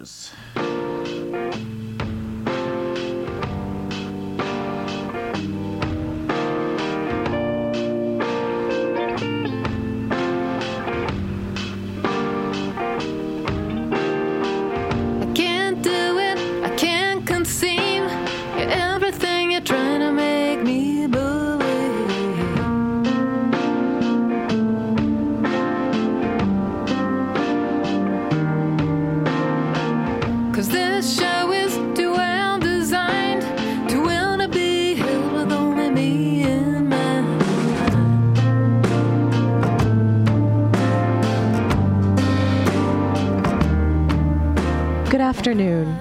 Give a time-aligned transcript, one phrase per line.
[0.00, 1.77] I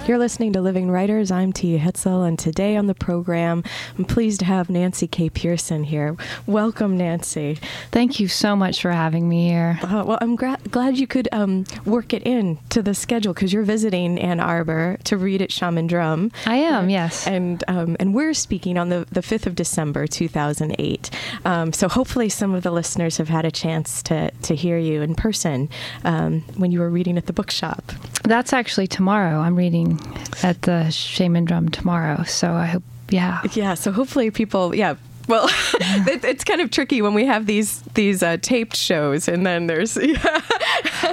[0.07, 1.31] You're listening to Living Writers.
[1.31, 3.61] I'm Tia Hetzel, and today on the program,
[3.97, 5.29] I'm pleased to have Nancy K.
[5.29, 6.15] Pearson here.
[6.45, 7.59] Welcome, Nancy.
[7.91, 9.77] Thank you so much for having me here.
[9.83, 13.51] Uh, well, I'm gra- glad you could um, work it in to the schedule because
[13.51, 16.31] you're visiting Ann Arbor to read at Shaman Drum.
[16.45, 17.27] I am, yes.
[17.27, 21.09] And um, and we're speaking on the, the 5th of December, 2008.
[21.43, 25.01] Um, so hopefully some of the listeners have had a chance to, to hear you
[25.01, 25.67] in person
[26.05, 27.91] um, when you were reading at the bookshop.
[28.23, 29.39] That's actually tomorrow.
[29.39, 29.96] I'm reading
[30.43, 32.23] at the Shaman Drum tomorrow.
[32.23, 33.41] So I hope, yeah.
[33.53, 34.95] Yeah, so hopefully people, yeah.
[35.27, 35.47] Well,
[35.79, 39.97] it's kind of tricky when we have these these uh, taped shows, and then there's
[40.01, 40.41] yeah.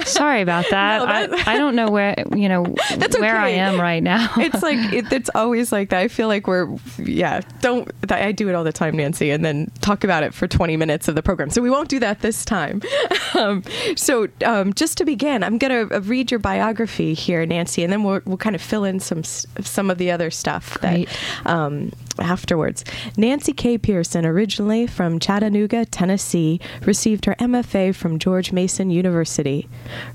[0.05, 0.99] Sorry about that.
[0.99, 2.65] No, that- I, I don't know where, you know,
[2.97, 4.29] That's where I am right now.
[4.37, 5.99] it's like it, it's always like that.
[5.99, 7.41] I feel like we're yeah.
[7.61, 10.77] Don't I do it all the time, Nancy, and then talk about it for 20
[10.77, 11.49] minutes of the program.
[11.49, 12.81] So we won't do that this time.
[13.33, 13.63] Um,
[13.97, 18.03] so um, just to begin, I'm going to read your biography here, Nancy, and then
[18.03, 21.09] we'll, we'll kind of fill in some some of the other stuff Great.
[21.43, 22.83] that um, afterwards.
[23.17, 23.77] Nancy K.
[23.77, 29.54] Pearson, originally from Chattanooga, Tennessee, received her MFA from George Mason University.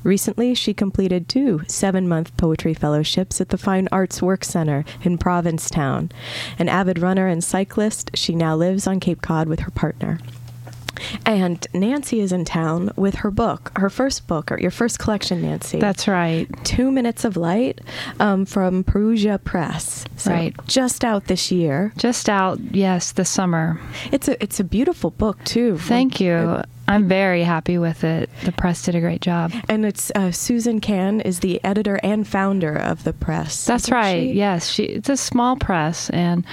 [0.02, 5.18] Recently, she completed two seven month poetry fellowships at the Fine Arts Work Center in
[5.18, 6.10] Provincetown.
[6.58, 10.18] An avid runner and cyclist, she now lives on Cape Cod with her partner.
[11.24, 15.42] And Nancy is in town with her book, her first book, or your first collection,
[15.42, 15.78] Nancy.
[15.78, 16.46] That's right.
[16.64, 17.80] Two Minutes of Light
[18.18, 20.04] um, from Perugia Press.
[20.16, 20.54] So Right.
[20.66, 21.92] Just out this year.
[21.96, 23.80] Just out, yes, the summer.
[24.12, 25.78] It's a it's a beautiful book too.
[25.78, 26.62] Thank you.
[26.90, 28.28] I'm very happy with it.
[28.44, 29.52] The press did a great job.
[29.68, 33.64] And it's uh, Susan Kan is the editor and founder of the press.
[33.64, 34.20] That's right.
[34.20, 34.32] she?
[34.32, 36.44] Yes, she, it's a small press, and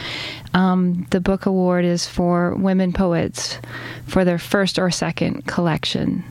[0.53, 3.59] um, the book award is for women poets
[4.05, 6.23] for their first or second collection.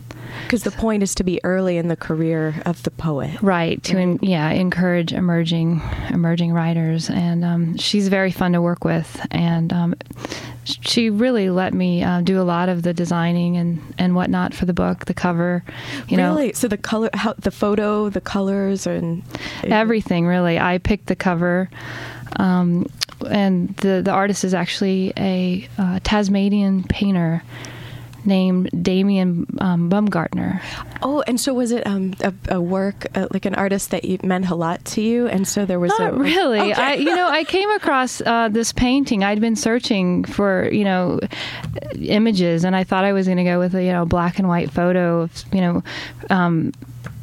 [0.47, 3.43] Because the point is to be early in the career of the poet.
[3.43, 9.21] Right to yeah encourage emerging emerging writers, and um, she's very fun to work with,
[9.33, 9.95] and um,
[10.65, 14.67] she really let me uh, do a lot of the designing and and whatnot for
[14.67, 15.65] the book, the cover,
[16.09, 16.53] you know, really?
[16.53, 19.23] So the color, how, the photo, the colors, and
[19.65, 20.59] everything really.
[20.59, 21.69] I picked the cover.
[22.39, 22.87] Um,
[23.31, 27.43] and the the artist is actually a uh, Tasmanian painter
[28.27, 30.61] named Damien um, Bumgartner.
[31.03, 34.19] Oh, and so was it um, a, a work uh, like an artist that you,
[34.23, 35.27] meant a lot to you?
[35.29, 36.61] And so there was Not a really.
[36.61, 36.73] Okay.
[36.73, 39.25] I, you know, I came across uh, this painting.
[39.25, 41.21] I'd been searching for, you know,
[41.99, 44.49] images, and I thought I was going to go with a, you know, black and
[44.49, 45.83] white photo of, you know,
[46.31, 46.73] um,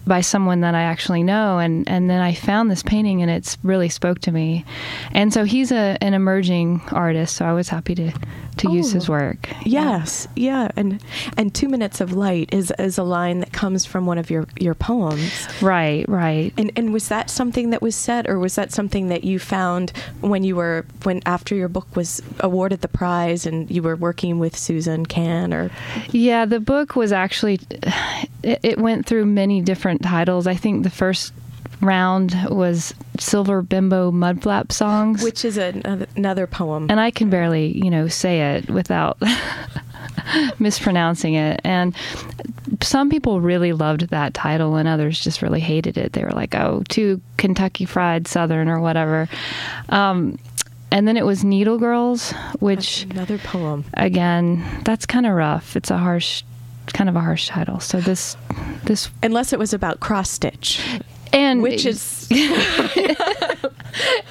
[0.06, 3.58] by someone that I actually know, and and then I found this painting, and it's
[3.64, 4.66] really spoke to me.
[5.14, 8.12] And so he's a an emerging artist, so I was happy to
[8.58, 9.14] to use his Oh.
[9.14, 9.50] work.
[9.66, 11.02] Yes, yeah, and
[11.38, 14.46] and two minutes of light is is a line that comes from one of your
[14.60, 15.48] your poems.
[15.62, 16.54] Right, right.
[16.58, 19.92] And and was that something that was said, or was that something that you found
[20.22, 24.38] when you were when after your book was awarded the prize and you were working
[24.40, 25.72] with Susan Kan or
[26.12, 27.60] Yeah, the book was actually
[28.44, 30.48] it, it went through many different titles.
[30.48, 31.34] I think the first
[31.82, 36.88] round was Silver Bimbo Mudflap songs, which is a, another poem.
[36.90, 39.18] and I can barely, you know, say it without
[40.60, 41.62] mispronouncing it.
[41.64, 41.96] And
[42.82, 46.14] some people really loved that title, and others just really hated it.
[46.14, 49.28] They were like, "Oh, too Kentucky Fried Southern" or whatever.
[49.90, 50.40] Um,
[50.92, 53.84] and then it was Needle Girls, which another poem.
[53.96, 55.76] again, that's kind of rough.
[55.76, 56.44] It's a harsh,
[56.88, 57.80] kind of a harsh title.
[57.80, 58.36] So this,
[58.84, 60.82] this, Unless it was about cross stitch,
[61.32, 62.28] and which is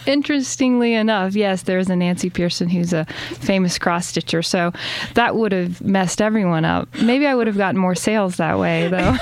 [0.07, 3.05] interestingly enough, yes, there's a Nancy Pearson who's a
[3.41, 4.43] famous cross stitcher.
[4.43, 4.73] So
[5.15, 6.89] that would have messed everyone up.
[7.03, 9.17] Maybe I would have gotten more sales that way, though.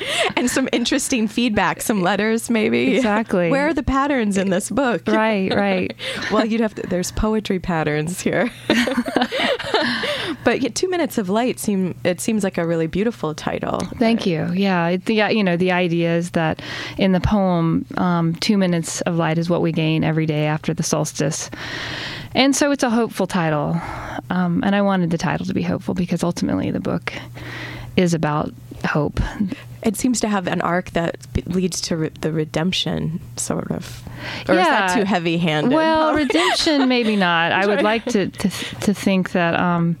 [0.36, 2.96] and some interesting feedback, some letters maybe.
[2.96, 3.50] Exactly.
[3.50, 5.02] Where are the patterns in this book?
[5.06, 5.94] right, right.
[6.32, 6.82] well, you'd have to.
[6.82, 8.50] There's poetry patterns here.
[10.44, 13.80] but yet, two minutes of light seem it seems like a really beautiful title.
[13.98, 14.50] Thank you.
[14.52, 16.60] Yeah, it, the you know the idea is that
[16.98, 19.72] in the poem, um, two minutes of light is what we
[20.04, 21.50] every day after the solstice,
[22.34, 23.80] and so it's a hopeful title.
[24.30, 27.12] Um, and I wanted the title to be hopeful because ultimately the book
[27.96, 28.52] is about
[28.86, 29.20] hope.
[29.82, 31.16] It seems to have an arc that
[31.46, 34.02] leads to re- the redemption, sort of.
[34.48, 34.94] Or is that Yeah.
[35.02, 35.72] too heavy-handed?
[35.74, 37.52] Well, redemption, maybe not.
[37.52, 38.48] I would like to to,
[38.82, 39.96] to think that um,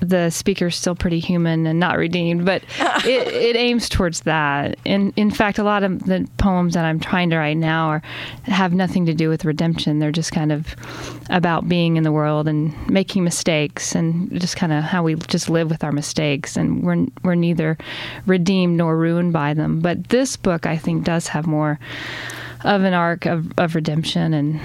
[0.00, 2.62] the speaker's still pretty human and not redeemed, but
[3.04, 4.78] it, it aims towards that.
[4.86, 8.02] And in fact, a lot of the poems that I'm trying to write now are
[8.44, 9.98] have nothing to do with redemption.
[9.98, 10.74] They're just kind of
[11.30, 15.48] about being in the world and making mistakes and just kind of how we just
[15.48, 17.78] live with our mistakes and we're we're neither
[18.26, 19.80] redeemed nor ruined by them.
[19.80, 21.78] But this book, I think, does have more
[22.64, 24.60] of an arc of, of redemption and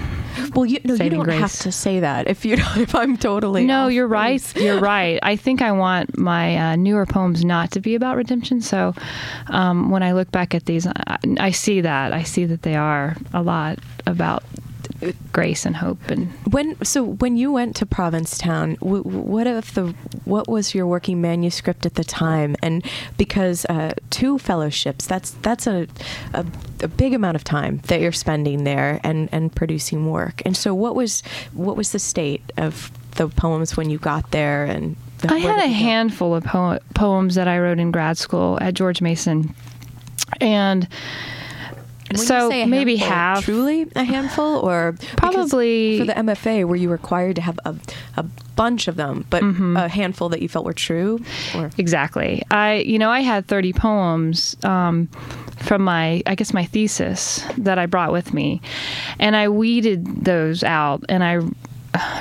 [0.54, 3.64] well, you, no, you don't have to say that if you don't, if I'm totally
[3.64, 4.40] no you're right.
[4.40, 4.56] Base.
[4.56, 5.18] you're right.
[5.22, 8.60] I think i want my uh, newer poems not to be about redemption.
[8.60, 8.94] So
[9.48, 12.12] um, when i look back at these I, I see that.
[12.12, 14.42] I see that they are a lot about
[15.32, 19.94] grace and hope and When so when you went to Provincetown, w- what if the
[20.24, 22.56] what was your working manuscript at the time?
[22.62, 22.84] And
[23.16, 25.86] because uh, two fellowships, that's that's a,
[26.34, 26.44] a
[26.82, 30.42] a big amount of time that you're spending there and and producing work.
[30.44, 31.22] And so what was
[31.52, 34.64] what was the state of the poems when you got there?
[34.64, 38.58] And the, I had a handful of po- poems that I wrote in grad school
[38.60, 39.54] at George Mason,
[40.40, 40.88] and
[42.10, 43.44] When so maybe handful, half.
[43.44, 47.74] truly a handful, or Probably- for the MFA, were you required to have a
[48.16, 48.22] a
[48.54, 49.76] bunch of them, but Mm-hmm.
[49.76, 51.20] a handful that you felt were true?
[51.54, 52.42] Or Exactly.
[52.50, 55.08] I, you know, I had 30 poems um,
[55.58, 58.62] from my, I guess, my thesis that I brought with me,
[59.18, 61.40] and I weeded those out, and I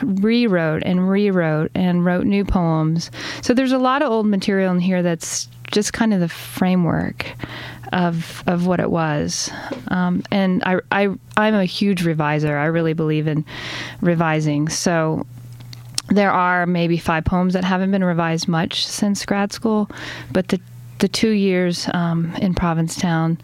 [0.03, 3.11] rewrote and rewrote and wrote new poems.
[3.41, 7.25] So there's a lot of old material in here that's just kind of the framework
[7.95, 9.49] of of what it was.
[9.87, 12.57] Um, and I, I I'm a huge reviser.
[12.57, 13.43] I really believe in
[14.01, 14.69] revising.
[14.69, 15.25] So
[16.09, 19.89] there are maybe five poems that haven't been revised much since grad school,
[20.31, 20.59] but the
[20.99, 23.37] the two years um, in Provincetown,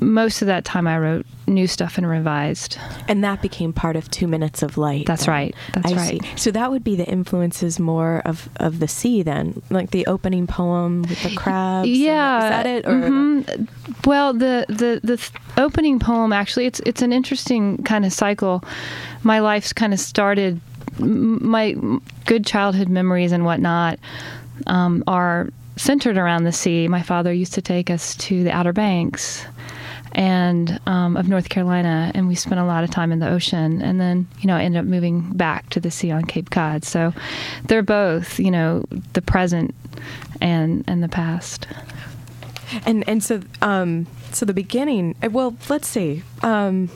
[0.00, 2.78] most of that time I wrote new stuff and revised.
[3.08, 5.06] And that became part of Two Minutes of Light.
[5.06, 5.32] That's then.
[5.34, 5.54] right.
[5.74, 6.22] That's I right.
[6.22, 6.30] See.
[6.36, 10.46] So that would be the influences more of, of the sea then, like the opening
[10.46, 11.88] poem with the crabs.
[11.88, 12.86] Yeah, is that it?
[12.86, 13.68] Or mhm.
[14.06, 18.64] Well, the, the the th- opening poem actually it's it's an interesting kind of cycle.
[19.22, 20.60] My life's kind of started.
[20.98, 21.76] m- My
[22.26, 23.98] good childhood memories and whatnot
[24.66, 26.86] um, are centered around the sea.
[26.88, 29.44] My father used to take us to the Outer Banks
[30.12, 33.80] and um, of North Carolina, and we spent a lot of time in the ocean.
[33.82, 36.84] And then, you know, ended up moving back to the sea on Cape Cod.
[36.84, 37.12] So
[37.66, 39.74] they're both, you know, the present
[40.40, 41.66] and and the past.
[42.86, 45.14] and and so um so the beginning.
[45.22, 46.22] uh, Well, let's see.
[46.42, 46.88] Um,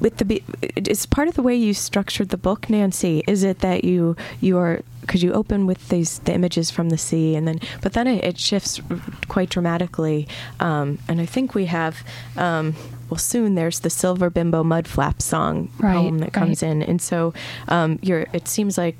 [0.00, 0.44] with the be-
[0.76, 3.22] is part of the way you structured the book, Nancy.
[3.26, 6.98] Is it that you you are because you open with these the images from the
[6.98, 7.34] sea?
[7.34, 8.80] And then but then it, it shifts
[9.28, 10.28] quite dramatically.
[10.60, 12.04] Um, and I think we have
[12.36, 12.74] um,
[13.10, 16.70] well soon there's the Silver Bimbo Mud Flap song Right, poem that comes right.
[16.70, 16.82] in.
[16.82, 17.34] And so
[17.68, 18.96] um, you're it seems like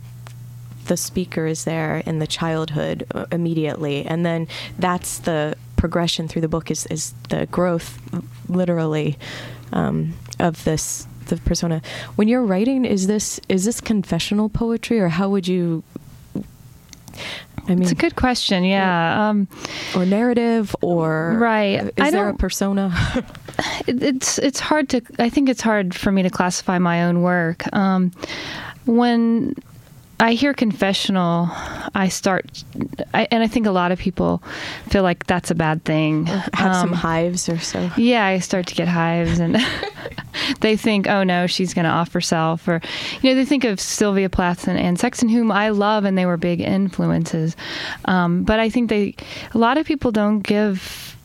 [0.86, 4.04] the speaker is there in the childhood uh, immediately.
[4.04, 4.48] And then
[4.78, 7.98] that's the progression through the book is, is the growth
[8.48, 9.18] literally
[9.72, 11.81] um, of this the persona
[12.16, 15.83] when you're writing is this is this confessional poetry or how would you
[17.66, 18.64] i mean It's a good question.
[18.64, 19.28] Yeah.
[19.31, 19.49] Um,
[19.97, 21.81] or narrative or Right.
[21.85, 22.93] is I there a persona
[23.87, 25.00] it, it's it's hard to.
[25.19, 27.64] I think it's hard for me to classify my own work.
[27.73, 28.11] Um,
[28.85, 29.54] when
[30.21, 31.49] I hear confessional,
[31.94, 32.64] I start,
[33.12, 34.42] I, and I think a lot of people
[34.88, 36.26] feel like that's a bad thing.
[36.26, 39.59] have some Um, hives or so Yeah, I start to get hives, and
[40.61, 42.80] they think, "Oh no, she's going to off herself," or
[43.23, 46.26] you know, they think of Sylvia Plath and Anne Sexton, whom I love, and they
[46.26, 47.56] were big influences.
[48.04, 49.16] Um, but I think they,
[49.52, 51.16] a lot of people don't give,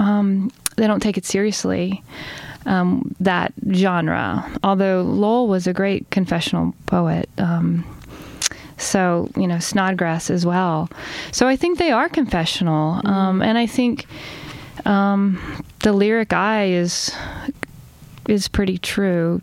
[0.00, 2.02] um, they don't take it seriously.
[2.64, 7.28] Um, that genre, although Lowell was a great confessional poet.
[7.38, 7.84] Um,
[8.78, 10.88] so you know Snodgrass as well.
[11.32, 14.06] So I think they are confessional, um, and I think
[14.84, 15.38] um,
[15.80, 17.12] the lyric eye is
[18.28, 19.40] is pretty true.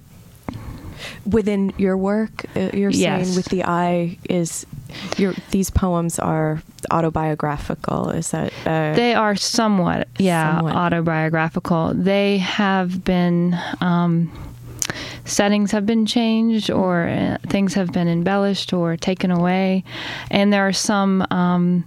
[1.25, 4.65] within your work uh, you're saying with the eye is
[5.17, 10.75] your these poems are autobiographical is that uh, They are somewhat, yeah, Somewhat.
[10.75, 11.93] autobiographical.
[11.93, 14.31] They have been um,
[15.25, 19.83] settings have been changed or uh, things have been embellished or taken away.
[20.31, 21.85] And there are some um,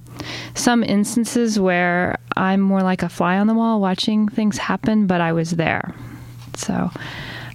[0.54, 5.20] some instances where I'm more like a fly on the wall watching things happen, but
[5.20, 5.94] I was there.
[6.56, 6.90] So.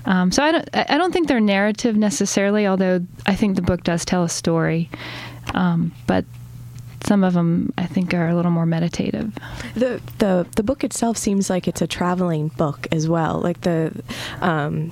[0.06, 3.84] Um, so I don't, I don't think they're narrative necessarily, although I think the book
[3.84, 4.90] does tell a story.
[5.58, 6.24] Um, but
[7.06, 9.34] some of them I think are a little more meditative.
[9.74, 13.40] The the the book itself seems like it's a traveling book as well.
[13.40, 13.92] Like the
[14.42, 14.92] um,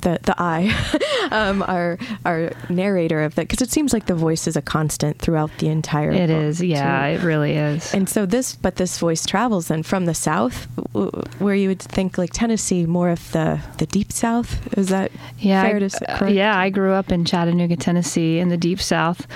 [0.00, 0.70] the the I,
[1.30, 5.18] um, our our narrator of that, because it seems like the voice is a constant
[5.18, 6.12] throughout the entire.
[6.12, 7.14] It book, is, yeah, too.
[7.14, 7.92] it really is.
[7.94, 10.64] And so this, but this voice travels then from the south,
[11.38, 14.76] where you would think like Tennessee, more of the the deep south.
[14.76, 18.48] Is that yeah, fair to s- uh, yeah, I grew up in Chattanooga, Tennessee, in
[18.48, 19.26] the deep south.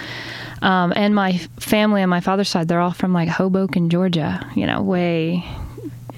[0.63, 4.47] Um, and my family on my father's side, they're all from like Hoboken, Georgia.
[4.55, 5.45] You know, way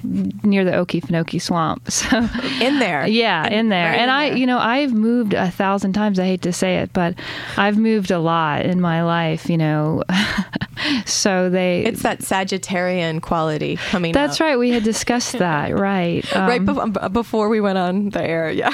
[0.03, 1.83] near the Okefenokee Swamp.
[2.03, 2.17] So
[2.61, 3.07] in there.
[3.07, 3.85] Yeah, in there.
[3.91, 4.37] right and in I, there.
[4.37, 6.19] you know, I've moved a thousand times.
[6.19, 7.15] I hate to say it, but
[7.57, 10.03] I've moved a lot in my life, you know.
[11.05, 11.85] so they.
[11.85, 14.11] It's that Sagittarian quality coming.
[14.13, 14.45] that's out.
[14.45, 14.57] right.
[14.57, 16.23] We had discussed that, right?
[16.33, 18.51] right Um, bef- before we went on the air.
[18.51, 18.73] Yeah.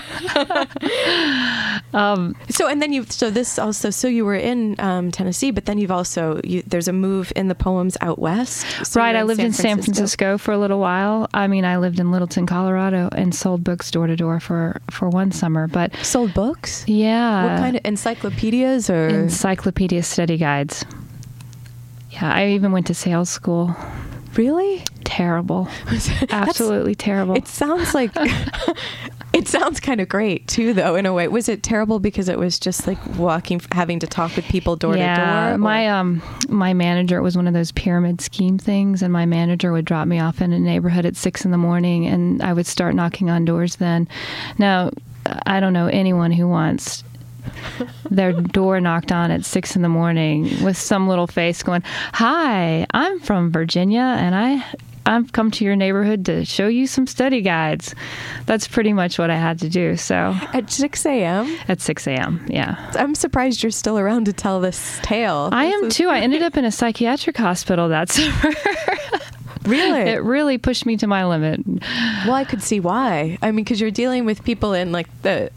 [1.93, 5.65] um, So and then you so this also so you were in um, Tennessee, but
[5.65, 8.65] then you've also you, there's a move in the poems out west.
[8.85, 9.15] So right.
[9.15, 11.18] I lived in San Francisco for a little while.
[11.33, 15.09] I mean, I lived in Littleton, Colorado, and sold books door to door for for
[15.09, 15.67] one summer.
[15.67, 16.83] But Sold books.
[16.87, 20.85] yeah, what kind of encyclopedias or encyclopedia study guides?
[22.11, 23.75] Yeah, I even went to sales school.
[24.35, 24.83] really?
[25.03, 25.67] Terrible,
[26.29, 27.35] absolutely terrible.
[27.35, 28.11] It sounds like
[29.33, 30.95] it sounds kind of great too, though.
[30.95, 34.35] In a way, was it terrible because it was just like walking, having to talk
[34.35, 35.57] with people door yeah, to door?
[35.59, 39.71] my um my manager it was one of those pyramid scheme things, and my manager
[39.71, 42.65] would drop me off in a neighborhood at six in the morning, and I would
[42.65, 43.75] start knocking on doors.
[43.75, 44.07] Then,
[44.57, 44.91] now
[45.45, 47.03] I don't know anyone who wants
[48.09, 51.83] their door knocked on at six in the morning with some little face going,
[52.13, 54.65] "Hi, I'm from Virginia, and I."
[55.05, 57.95] I've come to your neighborhood to show you some study guides.
[58.45, 59.95] That's pretty much what I had to do.
[59.97, 61.57] So at six a.m.
[61.67, 62.91] at 6 a.m., yeah.
[62.95, 65.49] I'm surprised you're still around to tell this tale.
[65.51, 66.09] I This am too.
[66.09, 68.53] I ended up in a psychiatric hospital that summer.
[69.65, 69.99] Really?
[70.01, 71.61] it really pushed me to my limit.
[72.25, 73.37] Well, I could see why.
[73.41, 75.51] I mean, because you're dealing with people in like the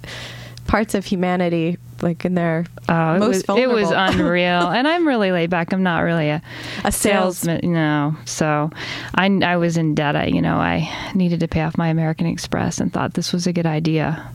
[0.66, 5.06] parts of humanity, like in their Oh, it most was it was unreal, and I'm
[5.06, 5.72] really laid back.
[5.72, 6.42] I'm not really a,
[6.84, 8.16] A sales- salesman, no.
[8.24, 8.70] So,
[9.14, 10.16] I I was in debt.
[10.16, 13.46] I, you know, I needed to pay off my American Express, and thought this was
[13.46, 14.26] a good idea.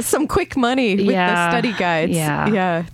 [0.00, 1.46] some quick money with Yeah.
[1.50, 2.12] the study guides.
[2.12, 2.48] Yeah.
[2.48, 2.84] yeah.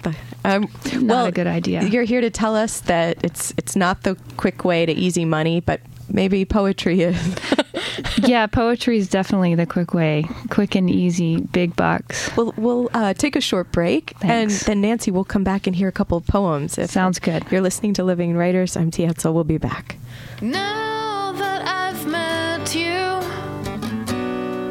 [0.44, 1.82] Um, Not well, a good idea.
[1.84, 5.60] You're here to tell us that it's it's not the quick way to easy money,
[5.60, 7.16] but maybe poetry is.
[8.22, 12.34] yeah, poetry is definitely the quick way, quick and easy, big bucks.
[12.36, 15.88] we'll we'll uh, take a short break, and then Nancy will come back and hear
[15.88, 16.78] a couple of poems.
[16.78, 17.44] If Sounds good.
[17.50, 18.76] You're listening to Living Writers.
[18.76, 19.32] I'm Tia Hetzel.
[19.32, 19.96] We'll be back.
[20.40, 23.20] Now that I've met you,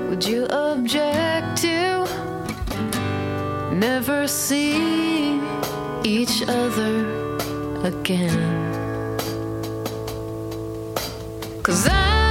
[0.09, 2.05] would you object to
[3.73, 5.41] never seeing
[6.03, 7.35] each other
[7.83, 8.69] again?
[11.63, 12.30] Cause I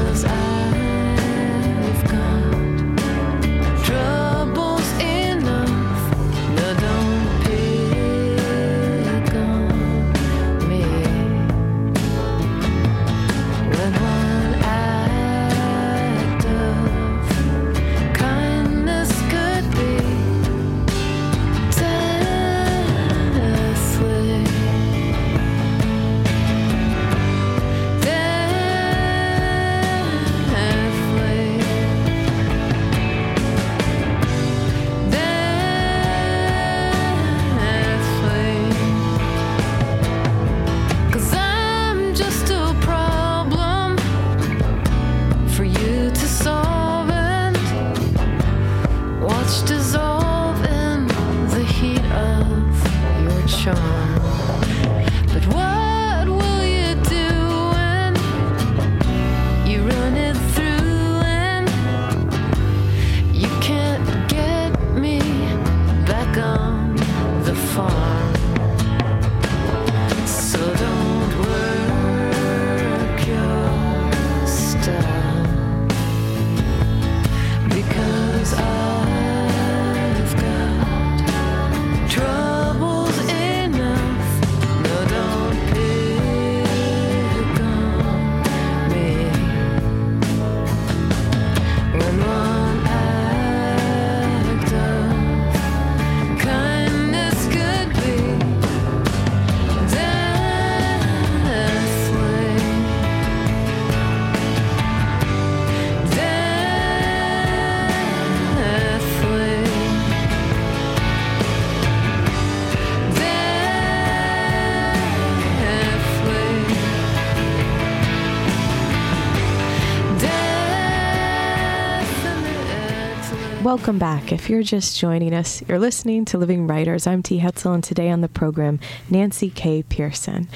[123.71, 124.33] Welcome back.
[124.33, 127.07] If you're just joining us, you're listening to Living Writers.
[127.07, 127.39] I'm T.
[127.39, 129.81] Hetzel, and today on the program, Nancy K.
[129.81, 130.49] Pearson.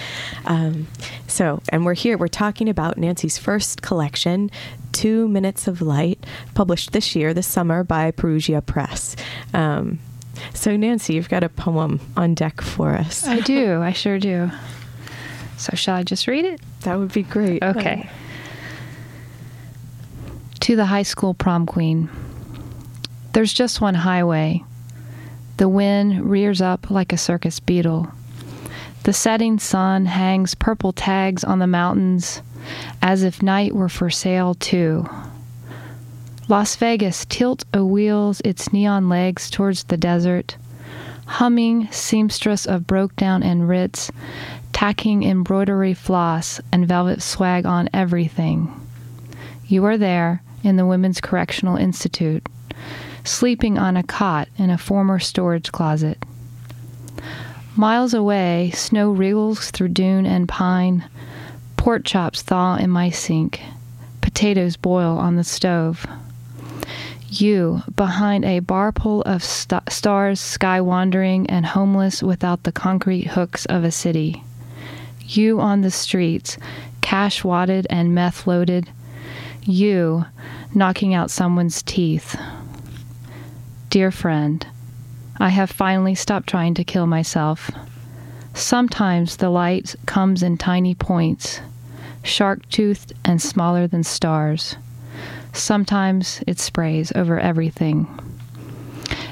[0.44, 0.88] Um,
[1.26, 4.52] so, and we're here, we're talking about Nancy's first collection,
[4.92, 9.16] Two Minutes of Light, published this year, this summer, by Perugia Press.
[9.54, 10.00] Um,
[10.54, 13.26] so, Nancy, you've got a poem on deck for us.
[13.26, 13.82] I do.
[13.82, 14.52] I sure do.
[15.56, 16.60] So, shall I just read it?
[16.82, 17.64] That would be great.
[17.64, 18.10] Okay.
[20.60, 22.10] To the high school prom queen.
[23.36, 24.64] There's just one highway.
[25.58, 28.10] The wind rears up like a circus beetle.
[29.04, 32.42] The setting sun hangs purple tags on the mountains
[33.02, 35.10] as if night were for sale too.
[36.48, 40.56] Las Vegas tilt a wheels its neon legs towards the desert,
[41.26, 44.12] humming seamstress of broke down and Ritz,
[44.72, 48.72] tacking embroidery floss and velvet swag on everything.
[49.68, 52.48] You are there in the Women's Correctional Institute
[53.26, 56.18] sleeping on a cot in a former storage closet.
[57.76, 61.04] Miles away, snow wriggles through dune and pine.
[61.76, 63.62] Pork chops thaw in my sink.
[64.22, 66.06] Potatoes boil on the stove.
[67.28, 73.28] You, behind a bar pole of st- stars, sky wandering and homeless without the concrete
[73.28, 74.42] hooks of a city.
[75.28, 76.58] You on the streets,
[77.02, 78.90] cash wadded and meth loaded.
[79.64, 80.26] You,
[80.74, 82.38] knocking out someone's teeth.
[83.96, 84.68] Dear friend,
[85.38, 87.72] I have finally stopped trying to kill myself.
[88.54, 91.62] Sometimes the light comes in tiny points,
[92.22, 94.76] shark toothed and smaller than stars.
[95.54, 98.06] Sometimes it sprays over everything.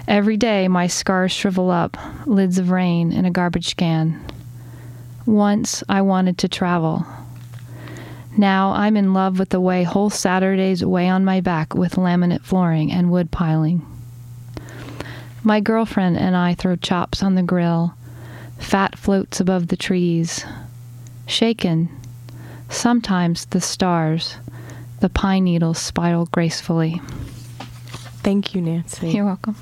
[0.08, 4.26] Every day my scars shrivel up, lids of rain in a garbage can.
[5.26, 7.06] Once I wanted to travel.
[8.38, 12.44] Now I'm in love with the way whole Saturdays weigh on my back with laminate
[12.44, 13.86] flooring and wood piling.
[15.44, 17.96] My girlfriend and I throw chops on the grill.
[18.60, 20.46] Fat floats above the trees.
[21.28, 21.90] Shaken.
[22.70, 24.38] Sometimes the stars,
[25.02, 27.02] the pine needles spiral gracefully.
[28.24, 29.10] Thank you, Nancy.
[29.12, 29.56] You're welcome.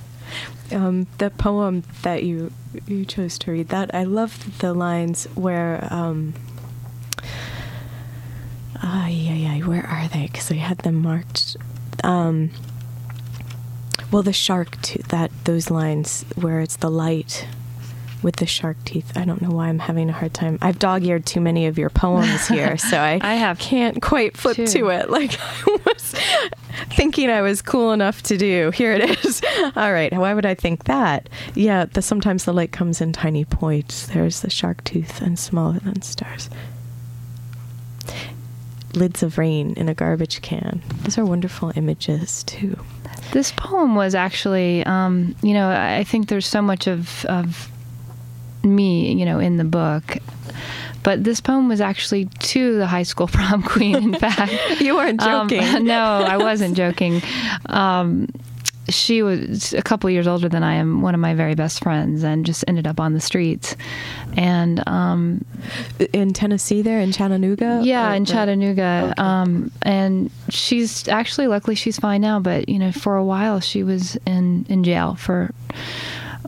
[0.72, 2.52] um, the poem that you
[2.88, 6.34] you chose to read that I love the lines where um
[8.82, 9.08] yeah
[9.58, 11.58] yeah where are they because I had them marked
[12.04, 12.52] um
[14.12, 17.48] well the shark tooth that those lines where it's the light
[18.22, 21.26] with the shark teeth I don't know why I'm having a hard time I've dog-eared
[21.26, 24.68] too many of your poems here so I I have can't quite flip too.
[24.68, 26.16] to it like I was
[26.92, 28.72] thinking I was cool enough to do.
[28.72, 29.42] Here it is.
[29.76, 30.12] All right.
[30.14, 31.30] Why would I think that?
[31.56, 34.08] Yeah, the, sometimes the light comes in tiny points.
[34.08, 36.50] There's the shark tooth and smaller than stars.
[38.94, 40.82] Lids of rain in a garbage can.
[41.04, 42.78] Those are wonderful images too.
[43.32, 47.70] This poem was actually, um, you know, I think there's so much of, of
[48.64, 50.18] me, you know, in the book.
[51.04, 54.54] But this poem was actually to the high school prom queen, in fact.
[54.82, 55.86] You weren't Um, joking.
[55.86, 57.22] no, I wasn't joking.
[57.68, 58.28] Um,
[58.94, 62.24] she was a couple years older than I am, one of my very best friends,
[62.24, 63.76] and just ended up on the streets.
[64.38, 65.44] And um,
[66.14, 67.82] in Tennessee, there in Chattanooga.
[67.84, 69.10] yeah, in the- Chattanooga.
[69.12, 69.22] Okay.
[69.22, 72.40] Um, and she's actually, luckily, she's fine now.
[72.40, 75.52] But you know, for a while, she was in in jail for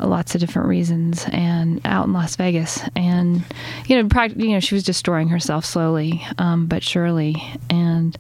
[0.02, 2.82] lots of different reasons, and out in Las Vegas.
[2.96, 3.44] And
[3.86, 7.36] you know, prac- you know, she was destroying herself slowly, um, but surely.
[7.70, 8.18] And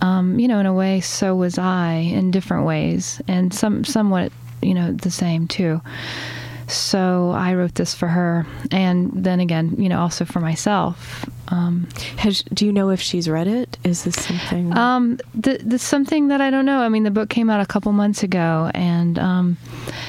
[0.00, 4.32] um, you know, in a way, so was I in different ways, and some somewhat,
[4.62, 5.80] you know, the same too.
[6.68, 11.24] So I wrote this for her, and then again, you know, also for myself.
[11.48, 13.78] Um, Has, do you know if she's read it?
[13.84, 14.76] Is this something?
[14.76, 16.80] um, the, the something that I don't know.
[16.80, 19.56] I mean, the book came out a couple months ago, and um,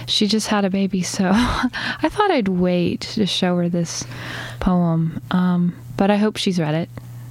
[0.07, 4.03] she just had a baby, so I thought I'd wait to show her this
[4.59, 5.21] poem.
[5.29, 6.89] Um, but I hope she's read it.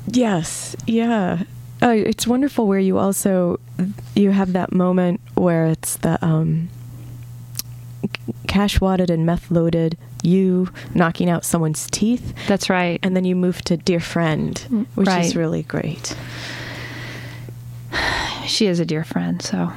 [0.09, 1.43] Yes, yeah.
[1.83, 3.61] Oh, it's wonderful where you also
[4.15, 6.69] you have that moment where it's the um,
[8.47, 12.99] cash wadded and meth loaded, you knocking out someone's teeth, That's right.
[13.03, 14.59] and then you move to dear friend,
[14.95, 15.25] which Right.
[15.27, 16.17] is really great.
[18.47, 19.71] She is a dear friend, so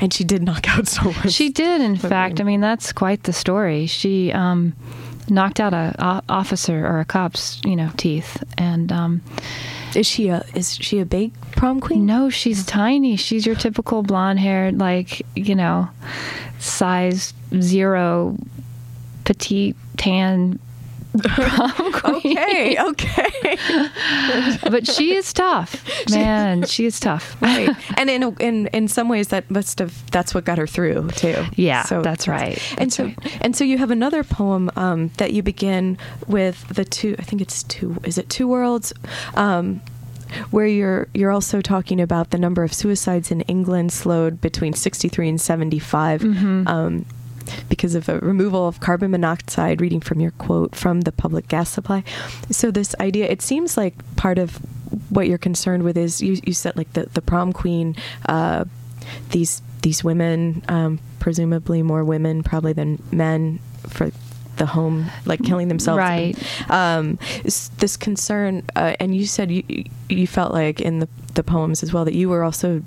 [0.00, 1.28] And she did knock out someone.
[1.28, 1.80] she did.
[1.80, 3.86] In fact, I mean, that's quite the story.
[3.86, 4.74] She um,
[5.28, 9.20] knocked out a officer or a cop's, you know, teeth, and um,
[9.94, 12.06] is she a is she a big prom queen?
[12.06, 13.16] No, she's tiny.
[13.16, 15.88] She's your typical blonde haired, like, you know,
[16.58, 18.36] size zero,
[19.24, 20.58] petite, tan.
[22.04, 23.56] Okay, okay.
[24.70, 26.64] but she is tough, man.
[26.64, 27.36] She is tough.
[27.42, 27.70] right.
[27.96, 31.44] And in, in in some ways, that must have that's what got her through too.
[31.56, 32.58] Yeah, so that's right.
[32.78, 33.38] and That's so right.
[33.40, 37.14] and so you have another poem um, that you begin with the two.
[37.18, 37.96] I think it's two.
[38.04, 38.92] Is it two worlds?
[39.34, 39.80] Um,
[40.50, 45.28] where you're you're also talking about the number of suicides in England slowed between 63
[45.30, 46.68] and 75 Mm-hmm.
[46.68, 47.06] um,
[47.68, 49.80] because of a removal of carbon monoxide.
[49.80, 52.02] Reading from your quote from the public gas supply.
[52.50, 54.56] So this idea, it seems like part of
[55.10, 57.96] what you're concerned with is you, you said like the the prom queen.
[58.26, 58.64] Uh,
[59.30, 63.58] these these women, um, presumably more women probably than men,
[63.88, 64.10] for
[64.56, 65.98] the home, like killing themselves.
[65.98, 66.36] Right.
[66.70, 69.62] Um, this concern, uh, and you said you
[70.08, 72.82] you felt like in the the poems as well that you were also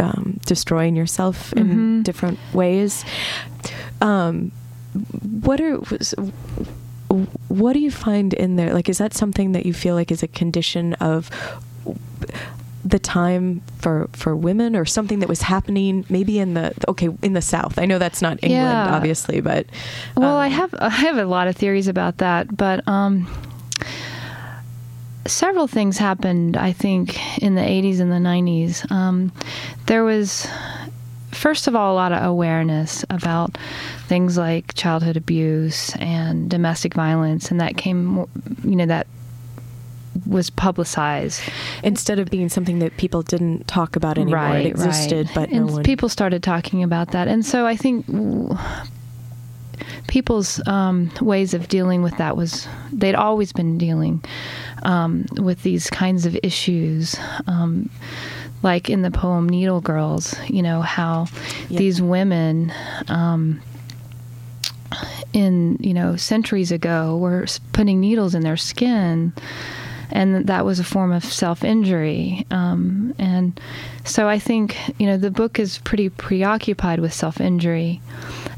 [0.00, 2.04] um, destroying yourself in Mhm.
[2.04, 3.04] different ways.
[4.00, 4.52] Um,
[5.40, 5.76] what are
[7.48, 8.72] what do you find in there?
[8.74, 11.30] Like, is that something that you feel like is a condition of
[12.84, 17.32] the time for for women, or something that was happening maybe in the okay in
[17.32, 17.78] the South?
[17.78, 18.52] I know that's not England,
[18.86, 18.94] Yeah.
[18.94, 19.66] obviously, but
[20.16, 23.26] Well, I um, have I have a lot of theories about that, but um,
[25.26, 26.56] several things happened.
[26.56, 29.32] I think in the '80s and the '90s, um,
[29.86, 30.46] there was
[31.36, 33.56] first of all a lot of awareness about
[34.08, 38.24] things like childhood abuse and domestic violence, and that came,
[38.64, 39.06] you know, that
[40.26, 41.42] was publicized.
[41.82, 45.72] instead of being something that people didn't talk about anymore, it existed, but and no
[45.74, 45.82] one.
[45.82, 48.06] people started talking about that, and so I think
[50.06, 54.24] people's um, ways of dealing with that was they'd always been dealing
[54.82, 57.16] um, with these kinds of issues.
[57.46, 57.90] Um,
[58.66, 61.28] like in the poem Needle Girls, you know, how
[61.68, 61.78] Yeah.
[61.78, 62.72] these women
[63.08, 63.62] um,
[65.32, 69.32] in, you know, centuries ago were putting needles in their skin
[70.10, 72.44] and that was a form of self injury.
[72.50, 73.58] Um, and
[74.04, 78.00] so I think you know the book is pretty preoccupied with self injury,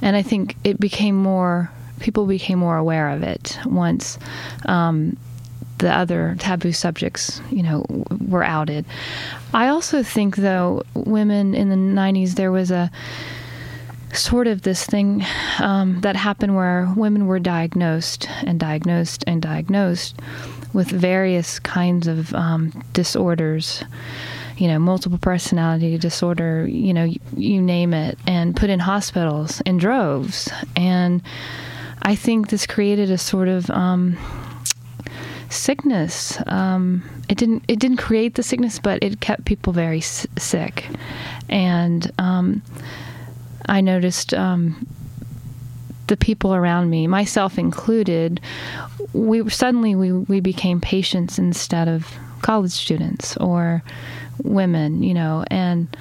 [0.02, 4.18] and I think it became more people became more aware of it once.
[4.66, 5.16] Um,
[5.78, 7.84] the other taboo subjects, you know,
[8.28, 8.84] were outed.
[9.54, 12.90] I also think, though, women in the 90s, there was a
[14.12, 15.24] sort of this thing
[15.60, 20.18] um, that happened where women were diagnosed and diagnosed and diagnosed
[20.72, 23.84] with various kinds of um, disorders
[24.56, 29.60] you know multiple personality disorder you know you, you name it and put in hospitals
[29.62, 31.22] in droves and
[32.02, 34.16] i think this created a sort of um,
[35.50, 40.26] sickness um, it didn't it didn't create the sickness but it kept people very s-
[40.36, 40.86] sick
[41.48, 42.62] and um,
[43.68, 44.86] I noticed um,
[46.08, 48.40] the people around me, myself included,
[49.12, 52.10] we suddenly we, we became patients instead of
[52.42, 53.82] college students or
[54.42, 55.94] women, you know, and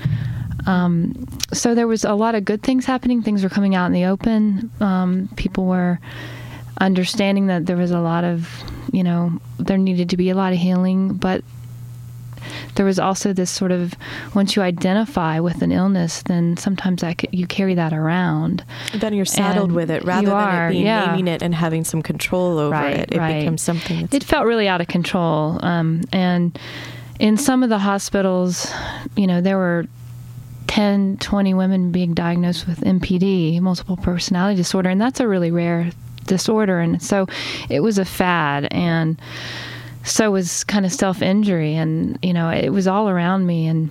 [0.66, 3.22] um, so there was a lot of good things happening.
[3.22, 4.70] Things were coming out in the open.
[4.82, 6.00] Um, people were
[6.80, 8.50] understanding that there was a lot of,
[8.92, 11.44] you know, there needed to be a lot of healing, but
[12.76, 13.94] there was also this sort of
[14.36, 18.64] once you identify with an illness, then sometimes that c- you carry that around.
[18.94, 21.08] then you're saddled and with it rather than are, it being yeah.
[21.08, 23.12] naming it and having some control over Right, it.
[23.14, 23.40] It right.
[23.40, 25.60] becomes something that's It felt really out of control.
[25.66, 26.58] Um, and
[27.20, 28.72] in some of the hospitals,
[29.16, 29.86] you know, there were
[30.68, 35.90] 10, 20 women being diagnosed with MPD, multiple personality disorder, and that's a really rare
[36.28, 36.80] disorder.
[36.80, 37.26] And so
[37.70, 38.68] it was a fad.
[38.72, 39.20] And
[40.04, 41.76] so was kind of self injury.
[41.76, 43.66] And, you know, it was all around me.
[43.68, 43.90] And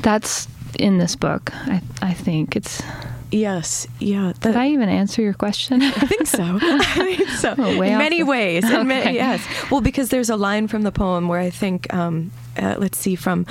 [0.00, 0.48] that's
[0.78, 2.56] in this book, I, I think.
[2.56, 2.82] It's.
[3.30, 4.32] yes, yeah.
[4.40, 5.82] Did I even answer your question?
[5.82, 6.42] I think so.
[6.62, 7.54] I think so.
[7.56, 8.64] Oh, way in many the- ways.
[8.68, 9.44] In ma- yes.
[9.70, 13.14] Well, because there's a line from the poem where I think, um, uh, let's see,
[13.14, 13.46] from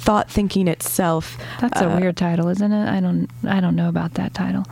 [0.00, 1.36] thought thinking itself.
[1.60, 2.88] That's a uh, weird title, isn't it?
[2.88, 4.64] I don't I don't know about that title.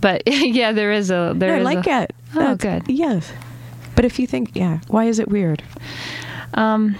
[0.00, 2.14] But yeah, there is a there I is like a, it.
[2.34, 2.94] Oh, That's- good.
[2.94, 3.32] Yes.
[3.96, 5.62] But if you think, yeah, why is it weird?
[6.54, 6.96] Um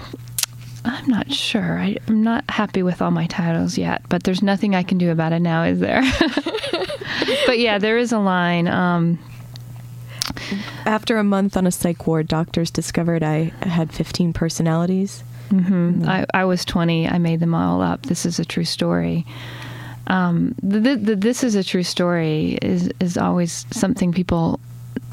[0.85, 1.77] I'm not sure.
[1.77, 5.11] I, I'm not happy with all my titles yet, but there's nothing I can do
[5.11, 6.01] about it now, is there?
[7.45, 8.67] but yeah, there is a line.
[8.67, 9.19] Um,
[10.85, 15.23] After a month on a psych ward, doctors discovered I had 15 personalities.
[15.49, 16.07] Mhm.
[16.07, 17.07] I, I was 20.
[17.07, 18.03] I made them all up.
[18.03, 19.25] This is a true story.
[20.07, 24.59] Um, the, the, the, this is a true story is is always something people,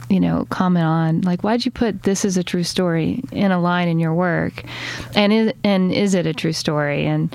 [0.08, 1.20] you know, comment on.
[1.20, 4.64] Like, why'd you put "this is a true story" in a line in your work?
[5.14, 7.06] And is and is it a true story?
[7.06, 7.34] And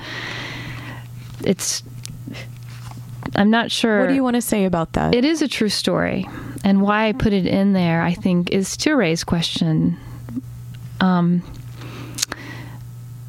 [1.44, 1.82] it's.
[3.36, 4.00] I'm not sure.
[4.00, 5.14] What do you want to say about that?
[5.14, 6.28] It is a true story.
[6.64, 9.96] and why I put it in there, I think, is to raise question
[11.02, 11.42] um,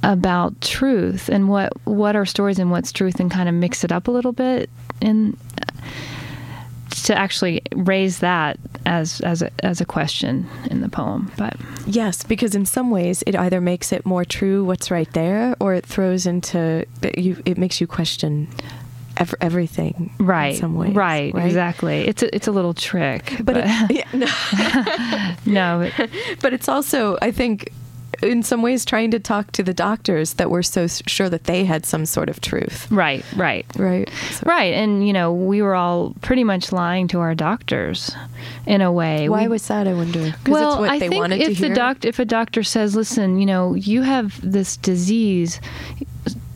[0.03, 3.91] about truth and what what are stories and what's truth, and kind of mix it
[3.91, 4.69] up a little bit,
[5.01, 5.37] and
[7.05, 11.31] to actually raise that as as a, as a question in the poem.
[11.37, 15.55] But Yes, because in some ways it either makes it more true what's right there,
[15.59, 16.85] or it throws into
[17.17, 17.41] you.
[17.45, 18.47] It makes you question
[19.17, 20.13] ev- everything.
[20.19, 20.93] right, In some ways.
[20.95, 22.07] right, exactly.
[22.07, 25.45] It's a it's a little trick, But, but, it, yeah, no,
[25.81, 26.09] no, but-
[26.41, 27.71] but it's also, I think,
[28.23, 31.65] in some ways, trying to talk to the doctors that were so sure that they
[31.65, 32.89] had some sort of truth.
[32.91, 33.65] right, right.
[33.77, 34.09] Right.
[34.31, 38.15] So- Right, and you know, we were all pretty much lying to our doctors
[38.65, 39.29] in a way.
[39.29, 39.87] Why We- was that?
[39.87, 40.33] I wonder.
[40.47, 43.39] Well, it's what I they think wanted if the doc- if a doctor says, "Listen,
[43.39, 45.59] you know, you have this disease,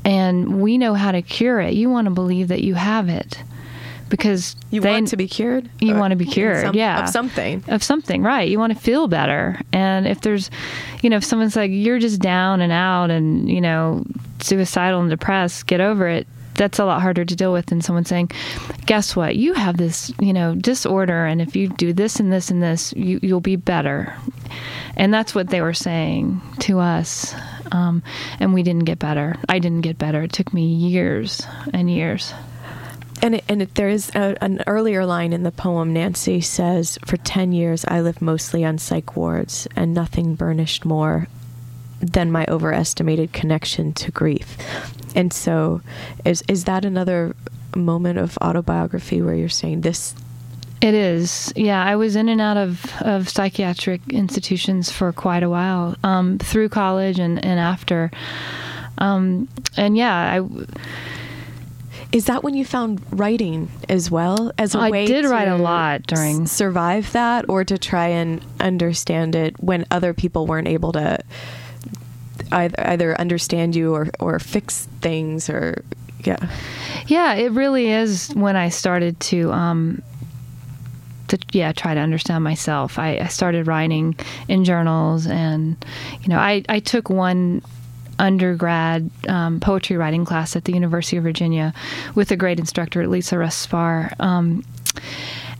[0.05, 3.43] and we know how to cure it," you want to believe that you have it
[4.09, 5.69] because you they, want to be cured.
[5.79, 7.63] you want to be cured, some- yeah, of something.
[7.67, 8.49] of something, right?
[8.49, 10.49] You want to feel better, and if there's,
[11.01, 14.05] you know, if someone's like, "You're just down and out, and you know,
[14.39, 18.05] suicidal and depressed, get over it." That's a lot harder to deal with than someone
[18.05, 18.31] saying,
[18.87, 19.35] "Guess what?
[19.35, 22.93] You have this, you know, disorder, and if you do this and this and this,
[22.95, 24.15] you, you'll be better."
[24.95, 27.35] And that's what they were saying to us,
[27.71, 28.01] um,
[28.39, 29.35] and we didn't get better.
[29.47, 30.23] I didn't get better.
[30.23, 32.33] It took me years and years.
[33.21, 35.93] And it, and it, there is a, an earlier line in the poem.
[35.93, 41.27] Nancy says, "For ten years, I lived mostly on psych wards, and nothing burnished more
[41.99, 44.55] than my overestimated connection to grief."
[45.15, 45.81] And so,
[46.25, 47.35] is is that another
[47.75, 50.13] moment of autobiography where you're saying this?
[50.79, 51.51] It is.
[51.55, 56.37] Yeah, I was in and out of, of psychiatric institutions for quite a while, um,
[56.37, 58.11] through college and, and after.
[58.99, 60.65] Um, and yeah, I,
[62.11, 65.49] Is that when you found writing as well as a I way did to write
[65.49, 70.67] a lot during- survive that, or to try and understand it when other people weren't
[70.69, 71.19] able to
[72.51, 75.83] either either understand you or or fix things or
[76.23, 76.49] yeah.
[77.07, 80.01] yeah, it really is when I started to, um,
[81.27, 82.97] to yeah, try to understand myself.
[82.99, 84.15] I, I started writing
[84.47, 85.75] in journals, and
[86.21, 87.61] you know, I I took one
[88.19, 91.73] undergrad um, poetry writing class at the University of Virginia
[92.15, 94.19] with a great instructor, Lisa Russ Spaar.
[94.19, 94.63] Um,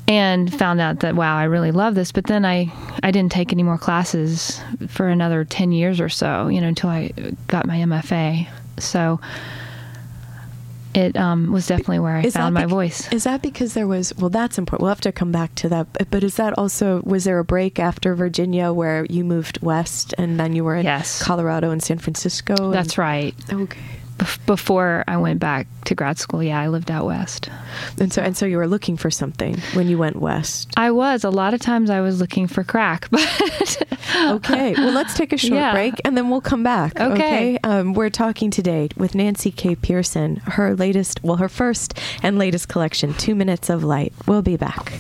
[0.08, 2.12] and found out that wow, I really love this.
[2.12, 2.72] But then I
[3.04, 6.90] I didn't take any more classes for another ten years or so, you know, until
[6.90, 7.12] I
[7.48, 8.48] got my MFA.
[8.80, 9.20] So
[10.98, 13.12] it um, was definitely where I Is found my voice.
[13.14, 14.82] Is that because there was well that's important.
[14.82, 16.10] We'll have to come back to that.
[16.10, 20.40] But, is that also was there a break after Virginia where you moved west and
[20.40, 21.22] then you were in Yes.
[21.22, 22.72] Colorado and San Francisco?
[22.72, 23.36] That's right.
[23.52, 23.80] Okay.
[24.18, 27.50] Bef- before I went back to grad school, yeah, I lived out west.
[28.00, 30.72] And so and so you were looking for something when you went west.
[30.76, 33.84] I was a lot of times I was looking for crack, but
[34.16, 34.74] Okay.
[34.74, 35.74] Well, let's take a short Yeah.
[35.74, 37.00] break and then we'll come back.
[37.00, 37.60] Okay.
[37.64, 39.76] Um, we're talking today with Nancy K.
[39.76, 44.14] Pearson, her latest, well, her first and latest collection, Two Minutes of Light.
[44.26, 44.94] We'll be back.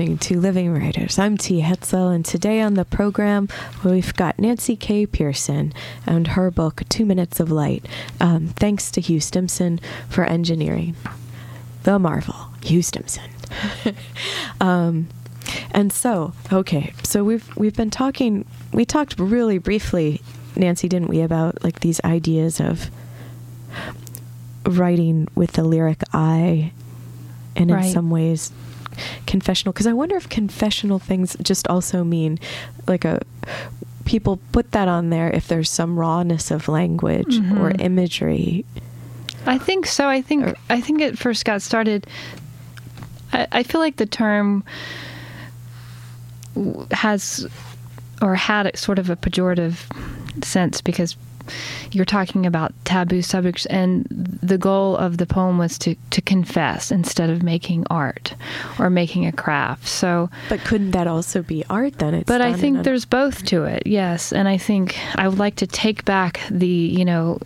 [0.00, 1.18] Listening to Living Writers.
[1.18, 1.60] I'm T.
[1.60, 3.50] Hetzel, and today on the program,
[3.84, 5.04] we've got Nancy K.
[5.04, 5.74] Pearson
[6.06, 7.84] and her book, Two Minutes of Light.
[8.18, 10.96] Um, thanks to Hugh Stimson for engineering.
[11.82, 13.28] The Marvel, Hugh Stimson.
[14.62, 15.08] um,
[15.72, 18.46] and so, okay, so we've we've been talking.
[18.72, 20.22] We talked really briefly,
[20.56, 22.90] Nancy, didn't we, about like these ideas of
[24.64, 26.72] writing with the lyric eye,
[27.54, 27.92] and in Right.
[27.92, 28.50] some ways,
[29.26, 29.72] confessional.
[29.72, 32.38] Because I wonder if confessional things just also mean
[32.86, 33.20] like a
[34.04, 37.80] people put that on there if there's some rawness of language or Mhm.
[37.80, 38.64] imagery.
[39.46, 40.08] I think so.
[40.08, 42.06] I think Or- I think it first got started.
[43.32, 44.64] I, I feel like the term
[46.90, 47.46] has
[48.20, 49.76] or had a, sort of a pejorative
[50.44, 51.16] sense because
[51.92, 54.06] you're talking about taboo subjects, and
[54.42, 58.34] the goal of the poem was to to confess instead of making art
[58.78, 59.86] or making a craft.
[59.86, 60.30] So.
[60.48, 62.14] But couldn't that also be art then?
[62.14, 64.32] It's But I think a- there's both to it, yes.
[64.32, 67.38] And I think I would like to take back the, you know,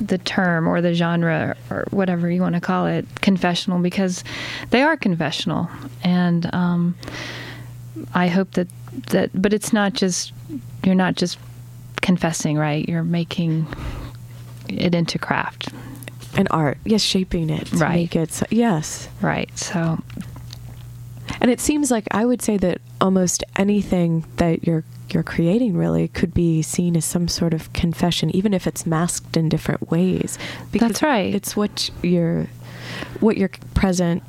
[0.00, 4.22] the term or the genre or whatever you want to call it, confessional, because
[4.70, 5.68] they are confessional.
[6.04, 6.94] And um,
[8.14, 8.68] I hope that,
[9.08, 10.32] that, but it's not just,
[10.84, 11.38] you're not just
[12.02, 12.86] confessing, right?
[12.88, 13.66] You're making
[14.68, 15.68] it into craft,
[16.36, 16.78] an art.
[16.84, 17.94] Yes, shaping it to Right.
[17.94, 18.32] make it.
[18.32, 19.08] So, yes.
[19.20, 19.50] right?
[19.58, 19.98] So,
[21.40, 26.08] And it seems like I would say that almost anything that you're you're creating really
[26.08, 30.38] could be seen as some sort of confession, even if it's masked in different ways.
[30.72, 31.34] That's right.
[31.34, 32.46] It's what you're,
[33.20, 34.22] what you're present,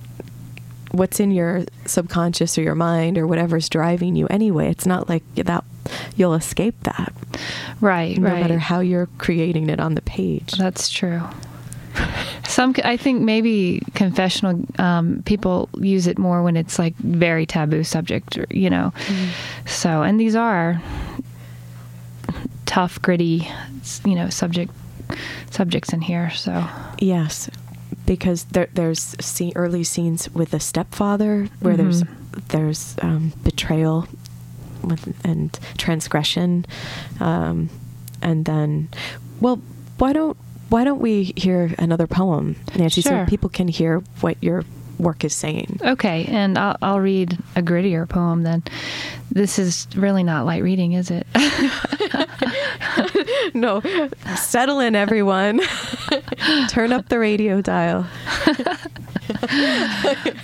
[0.93, 4.69] what's in your subconscious or your mind or whatever's driving you anyway.
[4.69, 5.63] It's not like that
[6.15, 7.13] you'll escape that,
[7.81, 8.41] right, no right.
[8.41, 10.53] matter how you're creating it on the page.
[10.53, 11.21] That's true.
[12.47, 17.83] Some, I think maybe confessional um, people use it more when it's like very taboo
[17.83, 18.93] subject, you know.
[19.65, 20.81] So, and these are
[22.65, 23.47] tough, gritty,
[24.05, 24.71] you know, subject
[25.51, 26.31] subjects in here.
[26.31, 26.65] So,
[26.99, 27.49] Yes,
[28.05, 32.47] because there, there's scene, early scenes with the stepfather where there's Mhm.
[32.49, 34.07] there's um, betrayal
[34.83, 36.65] with, and transgression,
[37.19, 37.69] um,
[38.21, 38.89] and then,
[39.39, 39.61] well,
[39.97, 40.35] why don't
[40.69, 43.25] why don't we hear another poem, Nancy, Sure.
[43.25, 44.63] so people can hear what your
[44.97, 45.79] work is saying?
[45.83, 48.63] okay, and I'll, I'll read a grittier poem then.
[49.31, 51.27] This is really not light reading, is it?
[53.53, 53.81] no,
[54.35, 55.61] settle in, everyone.
[56.69, 58.07] Turn up the radio dial.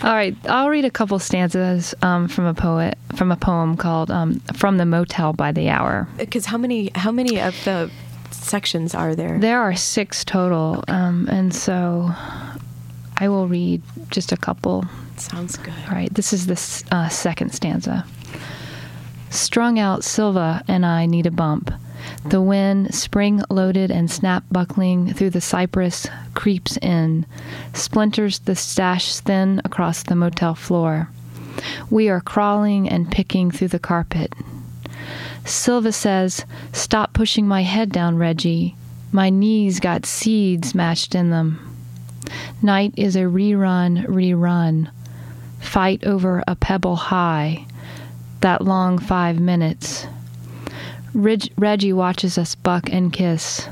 [0.04, 4.12] All right, I'll read a couple stanzas um, from a poet from a poem called
[4.12, 7.92] um, "From the Motel by the Hour." Because how many how many of the
[8.32, 9.40] sections are there?
[9.40, 12.10] There are six total, um, and so
[13.18, 14.86] I will read just a couple.
[15.18, 15.74] Sounds good.
[15.88, 18.06] All right, this is the uh, second stanza.
[19.30, 21.72] Strung out, Silva and I need a bump.
[22.26, 27.26] The wind, spring loaded and snap buckling through the cypress, creeps in,
[27.74, 31.10] splinters the stash thin across the motel floor.
[31.90, 34.34] We are crawling and picking through the carpet.
[35.46, 38.76] Silva says, Stop pushing my head down, Reggie.
[39.12, 41.66] My knees got seeds mashed in them.
[42.62, 44.92] Night is a rerun, rerun.
[45.60, 47.66] Fight over a pebble high.
[48.42, 50.06] That long five minutes.
[51.14, 53.68] Reg- Reggie watches us buck and kiss.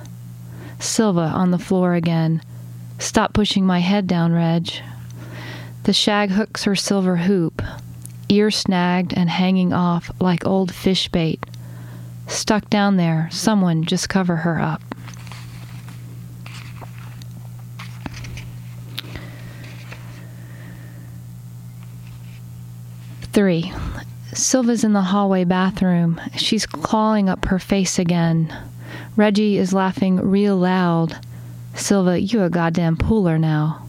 [0.79, 2.41] Silva on the floor again.
[2.99, 4.69] Stop pushing my head down, Reg.
[5.83, 7.61] The shag hooks her silver hoop,
[8.27, 11.43] ear snagged and hanging off like old fish bait.
[12.27, 14.81] Stuck down there, someone just cover her up.
[23.31, 23.71] Three.
[24.37, 26.21] Silva's in the hallway bathroom.
[26.35, 28.55] She's clawing up her face again.
[29.15, 31.17] Reggie is laughing real loud.
[31.73, 33.83] Silva, you a goddamn pooler now.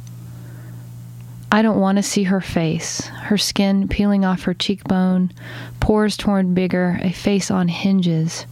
[1.53, 3.07] I don't want to see her face.
[3.09, 5.33] Her skin peeling off her cheekbone,
[5.81, 8.47] pores torn bigger, a face on hinges.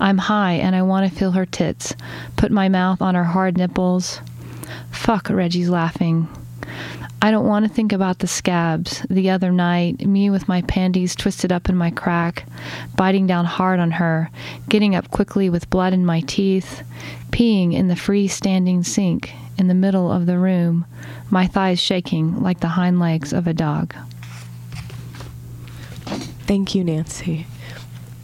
[0.00, 1.94] I'm high and I want to feel her tits.
[2.36, 4.22] Put my mouth on her hard nipples.
[4.90, 6.28] Fuck, Reggie's laughing.
[7.26, 9.04] I don't want to think about the scabs.
[9.10, 12.46] The other night, me with my panties twisted up in my crack,
[12.94, 14.30] biting down hard on her,
[14.68, 16.84] getting up quickly with blood in my teeth,
[17.30, 20.86] peeing in the freestanding sink in the middle of the room,
[21.28, 23.92] my thighs shaking like the hind legs of a dog.
[26.46, 27.48] Thank you, Nancy.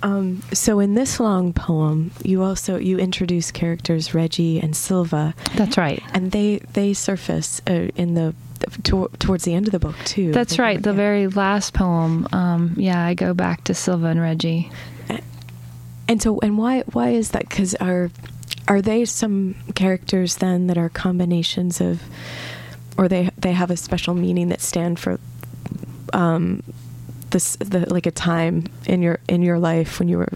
[0.05, 5.76] Um, so in this long poem, you also you introduce characters Reggie and Silva, That's
[5.76, 6.00] right.
[6.14, 8.32] and they they surface uh, in the
[8.84, 10.32] to, towards the end of the book too.
[10.32, 10.82] That's right.
[10.82, 12.28] The very last poem.
[12.32, 14.70] Um, yeah, I go back to Silva and Reggie.
[16.08, 17.48] And so, and why why is that?
[17.48, 18.10] Because are
[18.68, 22.02] are they some characters then that are combinations of,
[22.98, 25.18] or they they have a special meaning that stand for,
[26.12, 26.62] um,
[27.30, 30.28] this the like a time in your in your life when you were.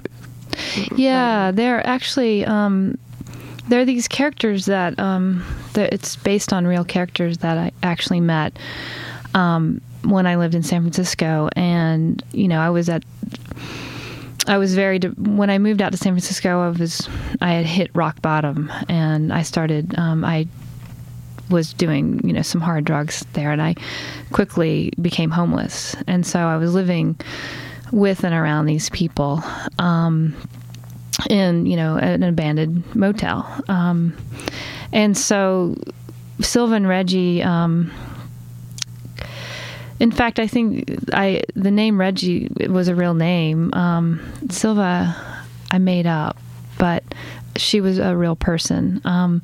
[0.94, 2.96] Yeah, they're actually um,
[3.68, 5.44] they're these characters that um,
[5.74, 8.58] that it's based on real characters that I actually met
[9.34, 13.04] um, when I lived in San Francisco, and you know I was at
[14.46, 16.60] I was very de- when I moved out to San Francisco.
[16.62, 17.08] I was
[17.40, 20.46] I had hit rock bottom, and I started um, I
[21.50, 23.74] was doing you know some hard drugs there, and I
[24.32, 27.16] quickly became homeless, and so I was living
[27.92, 29.42] with and around these people.
[29.78, 30.34] Um,
[31.30, 34.16] in you know an abandoned motel, um,
[34.92, 35.76] and so
[36.40, 37.42] Silva and Reggie.
[37.42, 37.92] Um,
[39.98, 43.72] in fact, I think I the name Reggie was a real name.
[43.72, 45.16] Um, Silva,
[45.70, 46.36] I made up,
[46.78, 47.02] but
[47.56, 49.00] she was a real person.
[49.04, 49.42] Um,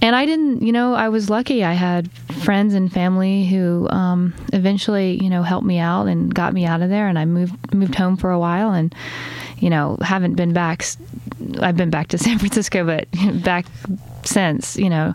[0.00, 1.64] and I didn't, you know, I was lucky.
[1.64, 2.10] I had
[2.44, 6.82] friends and family who um, eventually, you know, helped me out and got me out
[6.82, 7.08] of there.
[7.08, 8.94] And I moved moved home for a while, and
[9.58, 10.84] you know, haven't been back.
[11.60, 13.08] I've been back to San Francisco, but
[13.44, 13.66] back
[14.24, 15.14] since, you know,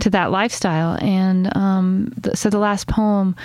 [0.00, 0.98] to that lifestyle.
[1.00, 3.36] And um, th- so the last poem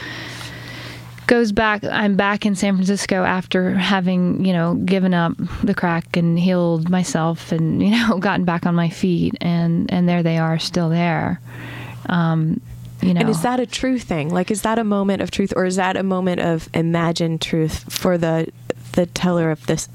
[1.28, 5.34] goes back i'm back in san francisco after having you know given up
[5.64, 10.10] the crack and healed myself and you know gotten back on my feet and and
[10.10, 11.39] there they are still there
[12.08, 12.60] um
[13.02, 14.30] you know And is that a true thing?
[14.30, 17.86] Like, is that a moment of truth, or is that a moment of imagined truth
[17.91, 18.52] for the
[18.93, 19.88] the teller of this?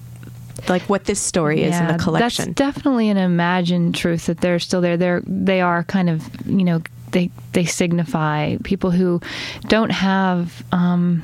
[0.68, 2.54] Like what this story is in the collection.
[2.54, 4.96] That's definitely an imagined truth that they're still there.
[4.96, 9.20] They're they are kind of you know they they signify people who
[9.68, 11.22] don't have um,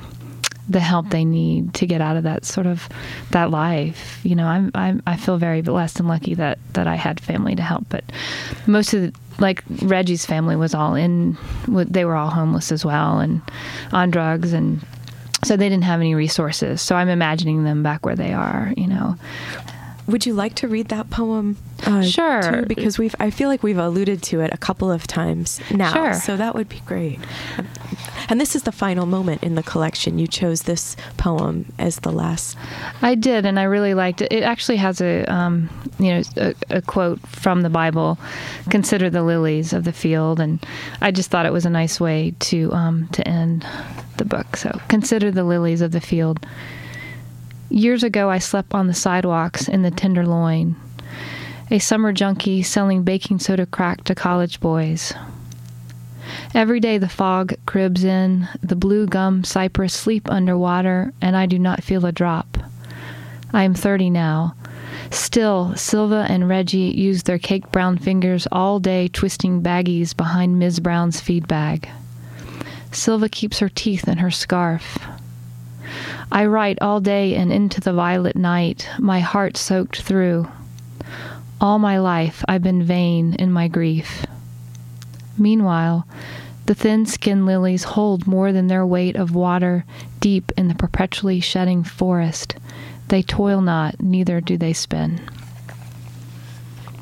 [0.69, 2.89] the help they need to get out of that sort of
[3.33, 4.21] that life.
[4.23, 7.57] You know, I'm, I'm I feel very blessed and lucky that that I had family
[7.57, 8.05] to help, but
[8.67, 11.37] most of the like Reggie's family was all in.
[11.67, 13.43] They were all homeless as well and
[13.93, 14.81] on drugs and
[15.45, 16.81] so they didn't have any resources.
[16.83, 19.17] So I'm imagining them back where they are, you know.
[20.07, 21.57] Would you like to read that poem?
[21.87, 22.43] Uh, Sure.
[22.43, 22.67] too?
[22.67, 25.93] because we've I feel like we've alluded to it a couple of times now.
[25.93, 26.15] Sure.
[26.15, 27.21] So that would be great.
[28.29, 30.19] And this is the final moment in the collection.
[30.19, 32.57] You chose this poem as the last.
[33.03, 34.33] I did, and I really liked it.
[34.33, 35.69] It actually has a, um,
[35.99, 38.19] you know, a, a quote from the Bible:
[38.71, 40.65] "Consider the lilies of the field," and
[41.01, 43.67] I just thought it was a nice way to um, to end
[44.17, 44.57] the book.
[44.57, 46.47] So, consider the lilies of the field.
[47.71, 50.75] Years ago, I slept on the sidewalks in the Tenderloin,
[51.71, 55.15] a summer junkie selling baking soda crack to college boys.
[56.55, 61.59] Every day the fog cribs in, the blue gum cypress sleep underwater, and I do
[61.59, 62.59] not feel a drop.
[63.53, 64.55] I am 30 now.
[65.11, 70.81] Still, Silva and Reggie use their cake brown fingers all day twisting baggies behind Ms.
[70.81, 71.89] Brown's feed bag.
[72.93, 74.99] Silva keeps her teeth in her scarf.
[76.31, 80.49] I write all day and into the violet night, my heart soaked through.
[81.61, 84.27] All my life I've been vain in my grief.
[85.41, 86.07] Meanwhile,
[86.67, 89.85] the thin skinned lilies hold more than their weight of water
[90.21, 92.55] deep in the perpetually shedding forest.
[93.09, 95.21] They toil not, neither do they spin.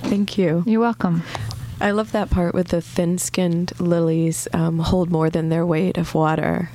[0.01, 0.63] Thank you.
[0.67, 1.23] You're welcome.
[1.81, 6.15] I love that part with the thin-skinned lilies um, hold more than their weight of
[6.15, 6.71] water.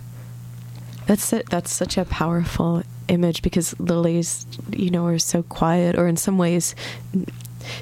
[1.07, 1.49] That's it.
[1.49, 6.37] That's such a powerful image because lilies, you know, are so quiet, or in some
[6.37, 6.75] ways,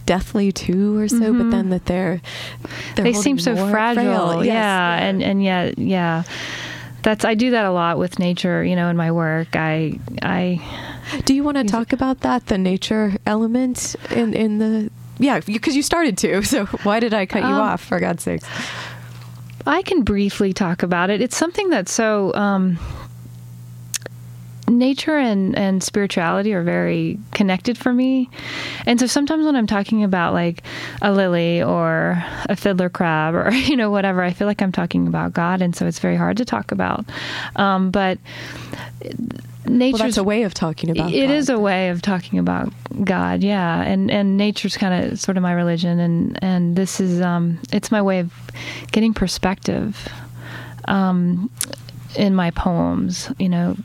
[0.06, 1.20] deathly too, or so.
[1.34, 1.52] But Mhm.
[1.52, 2.22] then that they're,
[2.96, 4.44] they're they seem so more- fragile.
[4.44, 6.24] yes, yeah, and and yet, yeah.
[7.04, 9.56] That's I do that a lot with nature, you know, in my work.
[9.56, 10.62] I I
[11.26, 14.90] Do you want to talk about that, the nature element in in the?
[15.18, 16.42] Yeah, because you, started to.
[16.54, 17.82] So why did I cut you Um, off?
[17.84, 18.46] For God's sakes.
[19.68, 21.22] I can briefly talk about it.
[21.22, 22.80] It's something that's so um,
[24.78, 28.30] nature and, and spirituality are very connected for me.
[28.86, 30.64] And so sometimes when I'm talking about like
[31.02, 35.08] a lily or a fiddler crab or, you know, whatever, I feel like I'm talking
[35.08, 35.62] about God.
[35.62, 37.06] And so it's very hard to talk about.
[37.56, 38.18] Um, but
[39.66, 41.14] nature Well, that's a way of talking about.
[41.14, 41.34] it God.
[41.34, 42.72] is a way of talking about
[43.04, 47.22] God, yeah, and and nature's kind of sort of my religion, and and this is
[47.22, 48.34] um, it's my way of
[48.92, 50.08] getting perspective,
[50.86, 51.50] um,
[52.16, 53.76] in my poems, you know,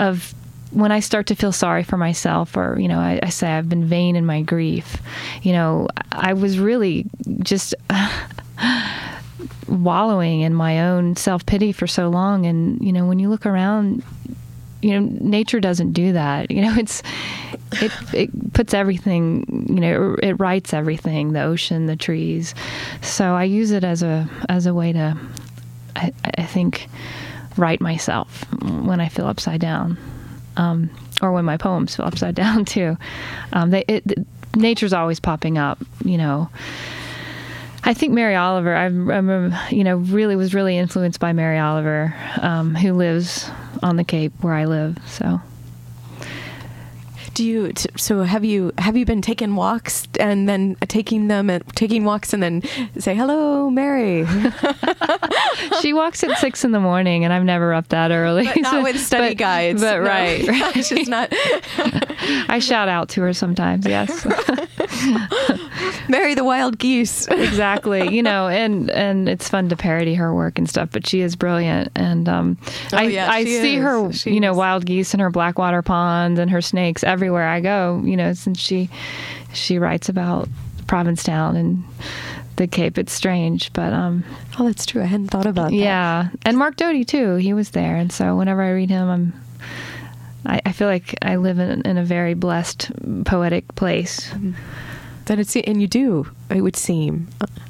[0.00, 0.34] of
[0.72, 3.68] when I start to feel sorry for myself, or you know, I, I say I've
[3.68, 4.96] been vain in my grief,
[5.42, 7.06] you know, I was really
[7.40, 7.74] just.
[9.68, 12.44] wallowing in my own self pity for so long.
[12.44, 14.02] And you know, when you look around,
[14.82, 16.50] you know, nature doesn't do that.
[16.50, 17.02] You know, it's
[17.72, 19.66] it it puts everything.
[19.68, 22.54] You know, it, it writes everything: the ocean, the trees.
[23.02, 25.16] So I use it as a as a way to,
[25.96, 26.88] I, I think,
[27.56, 29.98] write myself when I feel upside down.
[30.56, 30.90] Um,
[31.22, 32.96] or when my poems feel upside down too.
[33.52, 34.04] Um, they, it,
[34.56, 36.50] nature's always popping up, you know.
[37.82, 42.14] I think Mary Oliver, I remember, you know, really was really influenced by Mary Oliver,
[42.40, 43.50] um, who lives
[43.82, 44.98] on the Cape where I live.
[45.06, 45.40] So,
[47.40, 47.72] Do you?
[47.72, 52.04] t- So have you have you been taking walks and then taking them and taking
[52.04, 52.60] walks and then
[52.98, 54.26] say hello, Mary?
[55.80, 58.44] she walks at six in the morning, and I'm never up that early.
[58.44, 59.80] But not So- with study but- guides.
[59.80, 60.06] But No.
[60.06, 60.84] right, right.
[60.84, 61.30] She's not.
[62.50, 63.86] I shout out to her sometimes.
[63.86, 64.10] Yes.
[66.08, 67.26] Mary the wild geese.
[67.28, 71.20] exactly you know and and it's fun to parody her work and stuff but she
[71.20, 72.58] is brilliant and um
[72.92, 73.82] Oh, i yeah, i see is.
[73.82, 74.56] her She you know is.
[74.56, 78.58] wild geese and her blackwater ponds and her snakes everywhere i go you know since
[78.58, 78.88] she
[79.52, 80.48] she writes about
[80.86, 81.84] provincetown and
[82.56, 84.24] the cape it's strange but um
[84.58, 85.00] Oh, that's true.
[85.00, 85.76] I hadn't thought about that.
[85.76, 89.32] yeah and mark doty too he was there and so whenever i read him i'm
[90.46, 92.90] I, I feel like I live in, in a very blessed,
[93.26, 94.32] poetic place.
[95.30, 96.26] Then it's and you do.
[96.50, 97.28] It would seem.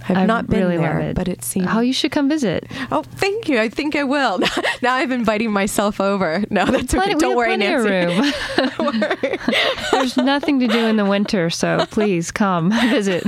[0.08, 1.14] I've I not been really there, it.
[1.14, 1.66] but it seems.
[1.68, 2.66] Oh, you should come visit.
[2.90, 3.60] Oh, thank you.
[3.60, 4.38] I think I will.
[4.82, 6.42] now I'm inviting myself over.
[6.50, 7.12] No, that's okay.
[7.12, 7.90] Plenty- we Don't worry, Nancy.
[7.90, 9.02] room.
[9.92, 13.24] There's nothing to do in the winter, so please come visit.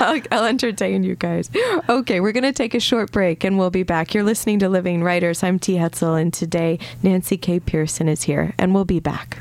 [0.00, 1.50] I'll, I'll entertain you guys.
[1.88, 4.12] Okay, we're going to take a short break and we'll be back.
[4.12, 5.42] You're listening to Living Writers.
[5.42, 5.76] I'm T.
[5.76, 7.58] Hetzel, and today Nancy K.
[7.58, 9.38] Pearson is here, and we'll be back.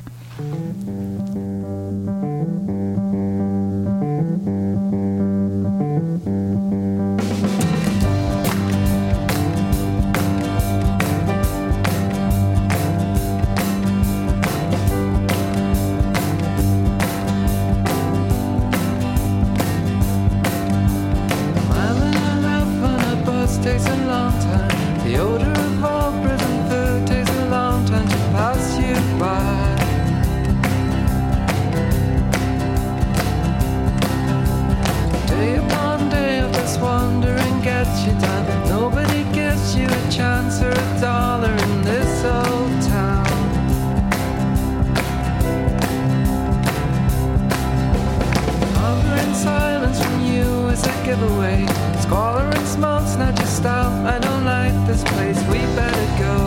[53.64, 54.05] Style.
[54.05, 55.39] I don't like this place.
[55.51, 56.38] We better go.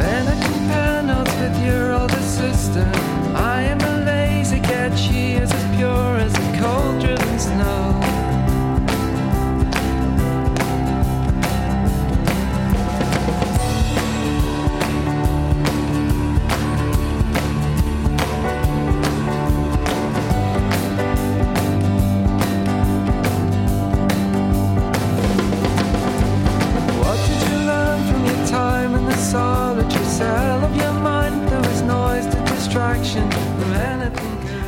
[0.00, 3.05] Then I compare notes with your older sister.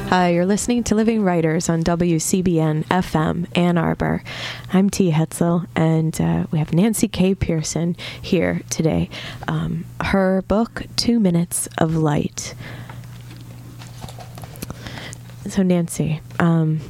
[0.09, 4.23] Hi, you're listening to Living Writers on WCBN FM Ann Arbor.
[4.73, 5.11] I'm T.
[5.11, 7.35] Hetzel, and uh, we have Nancy K.
[7.35, 9.11] Pearson here today.
[9.47, 12.55] Um, her book, Two Minutes of Light.
[15.47, 16.81] So, Nancy, um,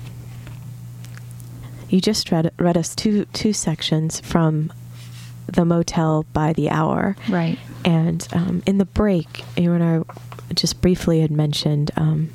[1.89, 4.73] you just read, read us two, two sections from
[5.47, 7.17] The Motel by the Hour.
[7.29, 7.59] Right.
[7.85, 12.31] And um, in the break, you and I just briefly had mentioned um,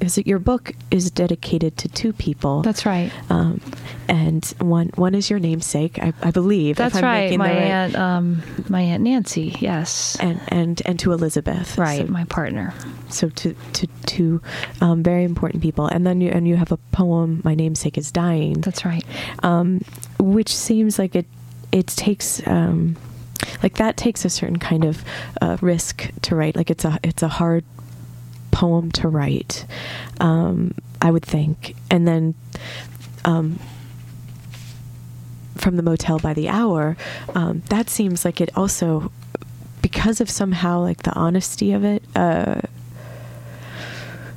[0.00, 2.62] is that your book is dedicated to two people.
[2.62, 3.10] That's right.
[3.30, 3.60] Um,
[4.08, 6.72] and one one is your namesake, I, I believe.
[6.72, 7.38] if That's I'm right.
[7.38, 9.56] My the right- aunt, um, my aunt Nancy.
[9.60, 10.16] Yes.
[10.20, 11.78] And and and to Elizabeth.
[11.78, 12.06] right.
[12.06, 12.74] So, my partner.
[13.08, 14.40] so to to two
[14.80, 17.40] um, very important people, and then you and you have a poem.
[17.44, 18.60] My namesake is dying.
[18.60, 19.04] That's right.
[19.42, 19.80] um,
[20.18, 21.26] which seems like it
[21.72, 22.96] it takes um,
[23.62, 25.02] like that takes a certain kind of
[25.40, 26.54] uh, risk to write.
[26.56, 27.64] Like it's a it's a hard
[28.56, 29.66] poem to write,
[30.20, 32.34] um, I would think, and then.
[33.24, 33.58] Um,
[35.56, 36.96] from the motel by the hour,
[37.34, 39.10] um, that seems like it also,
[39.82, 42.02] because of somehow like the honesty of it.
[42.14, 42.60] Uh,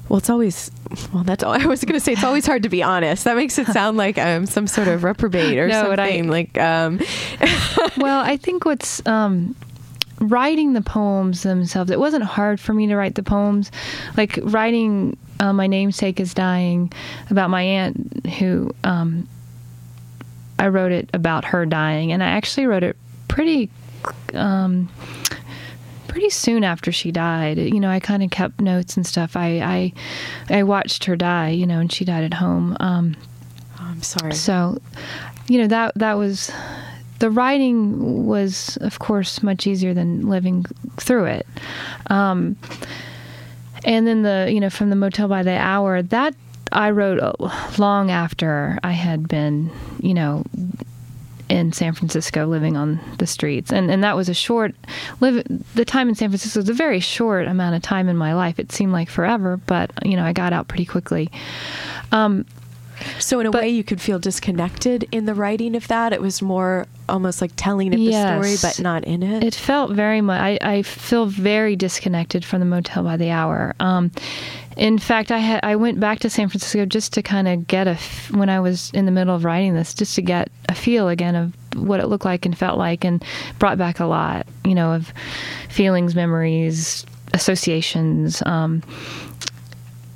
[0.07, 0.71] well, it's always
[1.13, 1.23] well.
[1.23, 2.13] That's all I was going to say.
[2.13, 3.25] It's always hard to be honest.
[3.25, 6.29] That makes it sound like I'm some sort of reprobate or No, but I- something.
[6.29, 6.99] like, um,
[7.97, 9.55] well, I think what's um,
[10.21, 13.71] writing the poems themselves, it wasn't hard for me to write the poems.
[14.17, 16.91] Like writing uh, My Namesake is Dying
[17.29, 19.27] about my aunt who um,
[20.57, 22.95] I wrote it about her dying, and I actually wrote it
[23.27, 23.69] pretty.
[24.33, 24.89] Um,
[26.07, 29.59] pretty soon after she died you know i kind of kept notes and stuff i
[29.59, 29.93] i
[30.49, 33.15] i watched her die you know and she died at home um
[33.79, 34.33] Oh, I'm sorry.
[34.33, 34.81] so,
[35.47, 36.51] you know that that was
[37.19, 40.65] the writing was, of course, much easier than living
[40.97, 41.47] through it.
[42.07, 42.57] Um,
[43.85, 46.35] and then the you know from the motel by the hour that
[46.71, 47.33] I wrote uh,
[47.77, 50.43] long after I had been you know
[51.49, 53.71] in San Francisco living on the streets.
[53.71, 54.75] And and that was a short
[55.19, 55.43] live
[55.75, 58.59] the time in San Francisco was a very short amount of time in my life.
[58.59, 61.31] It seemed like forever but you know I got out pretty quickly.
[62.11, 62.45] Um,
[63.19, 66.13] So in a But- way, you could feel disconnected in the writing of that.
[66.13, 69.43] It was more almost like telling of the story, but not in it.
[69.43, 70.39] It felt very much.
[70.39, 73.73] I, I feel very disconnected from the motel by the hour.
[73.79, 74.11] Um,
[74.77, 77.87] in fact, I had I went back to San Francisco just to kind of get
[77.87, 80.75] a f- when I was in the middle of writing this, just to get a
[80.75, 83.23] feel again of what it looked like and felt like, and
[83.57, 85.11] brought back a lot, you know, of
[85.69, 88.41] feelings, memories, associations.
[88.45, 88.81] Um,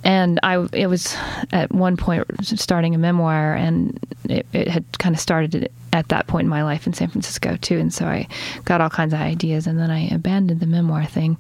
[0.04, 1.16] and I it was
[1.52, 4.00] at one point starting a memoir, and
[4.30, 7.56] it, it had kind of started at that point in my life in San Francisco
[7.58, 8.28] too, and so I
[8.66, 11.38] got all kinds of ideas, and then I abandoned the memoir thing.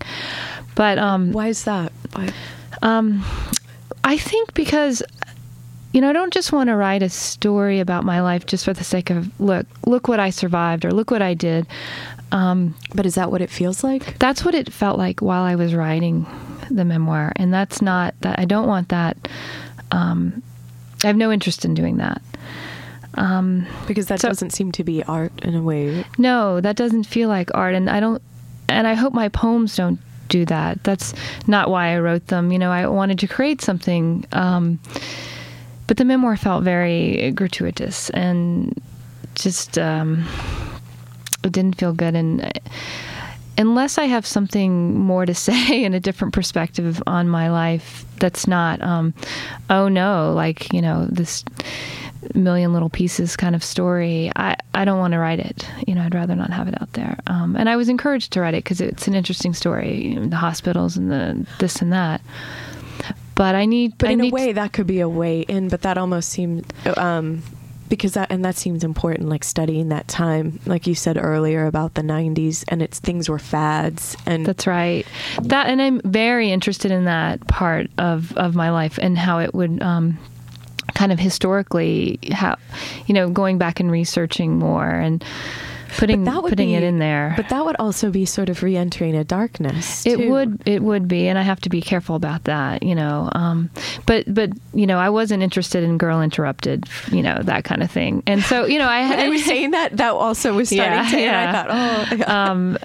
[0.75, 1.91] But um, Why is that?
[2.13, 2.29] Why?
[2.81, 3.23] um,
[4.03, 5.01] I think because
[5.93, 8.73] you know I don't just want to write a story about my life just for
[8.73, 11.67] the sake of look look what I survived or look what I did.
[12.31, 14.17] Um, But is that what it feels like?
[14.17, 16.25] that's what it felt like while I was writing
[16.69, 19.17] the memoir, and that's not that I don't want that.
[19.91, 20.41] Um,
[21.03, 22.21] I have no interest in doing that.
[23.15, 26.03] Um, Because that So- doesn't seem to be art in a way.
[26.17, 28.21] no, that doesn't feel like art, and I don't.
[28.69, 29.99] And I hope my poems don't
[30.29, 30.83] do that.
[30.83, 31.13] That's
[31.45, 32.51] not why I wrote them.
[32.51, 34.79] You know, I wanted to create something, um,
[35.85, 38.81] but the memoir felt very gratuitous and
[39.35, 40.25] just um,
[41.43, 42.15] it didn't feel good.
[42.15, 42.51] And
[43.57, 48.47] unless I have something more to say and a different perspective on my life, that's
[48.47, 49.13] not, um,
[49.69, 51.43] oh no, like you know this
[52.33, 54.31] million little pieces kind of story.
[54.35, 55.67] I, I don't want to write it.
[55.87, 57.17] You know, I'd rather not have it out there.
[57.27, 60.27] Um, and I was encouraged to write it because it's an interesting story, you know,
[60.27, 62.21] the hospitals and the this and that.
[63.35, 65.67] But I need, But I in a need way, that could be a way in.
[65.67, 67.41] But that almost seemed um,
[67.89, 69.29] because that and that seems important.
[69.29, 73.39] Like studying that time, like you said earlier about the '90s, and it's things were
[73.39, 75.05] fads, and That's right.
[75.41, 79.53] That and I'm very interested in that part of of my life and how it
[79.53, 80.17] would um,
[80.93, 82.57] kind of historically how
[83.05, 85.23] you know going back and researching more and
[85.97, 87.33] putting But that would putting be- it in there.
[87.35, 90.05] But that would also be sort of re-entering a darkness.
[90.05, 90.29] it too.
[90.29, 93.29] would it would be and I have to be careful about that, you know.
[93.33, 93.69] Um,
[94.05, 97.89] but but you know, I wasn't interested in Girl Interrupted, you know, that kind of
[97.91, 98.23] thing.
[98.27, 101.21] And so, you know, I I was saying that, that also was starting Yeah, to,
[101.21, 101.49] yeah.
[101.49, 102.77] I thought, oh, um,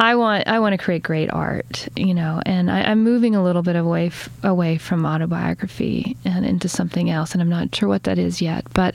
[0.00, 3.44] I want I want to create great art, you know, and I, I'm moving a
[3.44, 7.86] little bit away f- away from autobiography and into something else, and I'm not sure
[7.86, 8.64] what that is yet.
[8.72, 8.94] But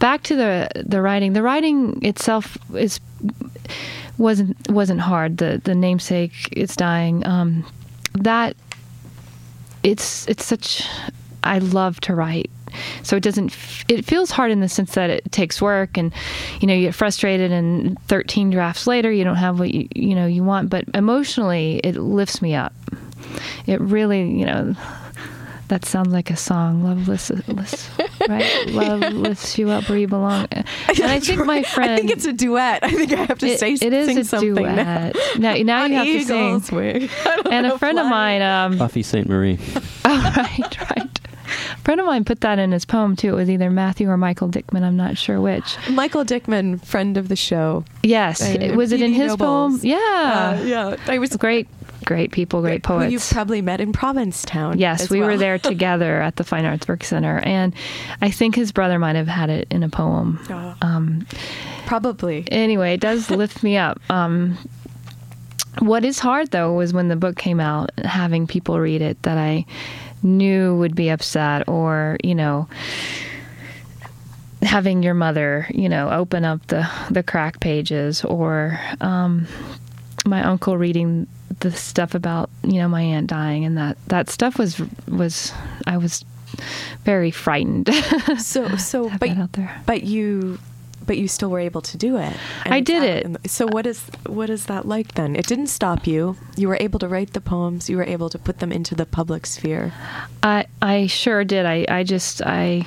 [0.00, 1.32] back to the the writing.
[1.34, 2.98] The writing itself is
[4.18, 5.38] wasn't wasn't hard.
[5.38, 7.24] The the namesake it's dying.
[7.24, 7.64] Um,
[8.14, 8.56] that
[9.84, 10.88] it's it's such
[11.44, 12.50] I love to write.
[13.02, 16.12] So it doesn't f- it feels hard in the sense that it takes work and
[16.60, 20.14] you know you get frustrated and 13 drafts later you don't have what you you
[20.14, 22.72] know you want but emotionally it lifts me up.
[23.66, 24.74] It really, you know,
[25.68, 26.82] that sounds like a song.
[26.84, 27.88] Love lifts, lifts
[28.28, 28.66] right?
[28.68, 30.46] Love lifts you up where you belong.
[30.50, 32.80] And I think my friend I think it's a duet.
[32.82, 35.16] I think I have to it- say it is sing a something duet.
[35.38, 36.46] Now, now On you have to sing.
[36.48, 37.08] Eagles Wing.
[37.24, 39.58] I don't And know, a friend of mine, um, Buffy Sainte-Marie.
[40.04, 41.11] Oh, right, right.
[41.74, 43.30] A friend of mine put that in his poem too.
[43.30, 44.82] It was either Matthew or Michael Dickman.
[44.82, 45.76] I'm not sure which.
[45.90, 47.84] Michael Dickman, friend of the show.
[48.02, 49.78] Yes, Uh, was it in his poem?
[49.82, 50.96] Yeah, Uh, yeah.
[51.08, 51.68] I was great,
[52.04, 53.32] great people, great Who you poets.
[53.32, 54.78] probably met in Provincetown.
[54.78, 57.72] Yes, we were there together at the Fine Arts Work Center, and
[58.20, 60.38] I think his brother might have had it in a poem.
[60.50, 61.26] Oh, Um,
[61.86, 62.44] probably.
[62.50, 64.00] anyway, it does lift me up.
[64.10, 64.58] Um,
[65.78, 69.38] what is hard though was when the book came out, having people read it that
[69.38, 69.64] I
[70.22, 72.68] knew would be upset, or you know,
[74.62, 79.46] having your mother, you know, open up the the crack pages, or um,
[80.24, 81.26] my uncle reading
[81.60, 85.52] the stuff about you know my aunt dying, and that that stuff was was
[85.86, 86.24] I was
[87.04, 87.90] very frightened.
[88.38, 89.30] So, so, but
[89.86, 90.58] but you
[91.06, 92.34] but you still were able to do it.
[92.64, 93.42] I did it.
[93.42, 95.36] the- so what is what is that like then?
[95.36, 96.36] It didn't stop you.
[96.56, 97.88] You were able to write the poems.
[97.90, 99.92] You were able to put them into the public sphere.
[100.42, 101.66] I I sure did.
[101.66, 102.84] I I just I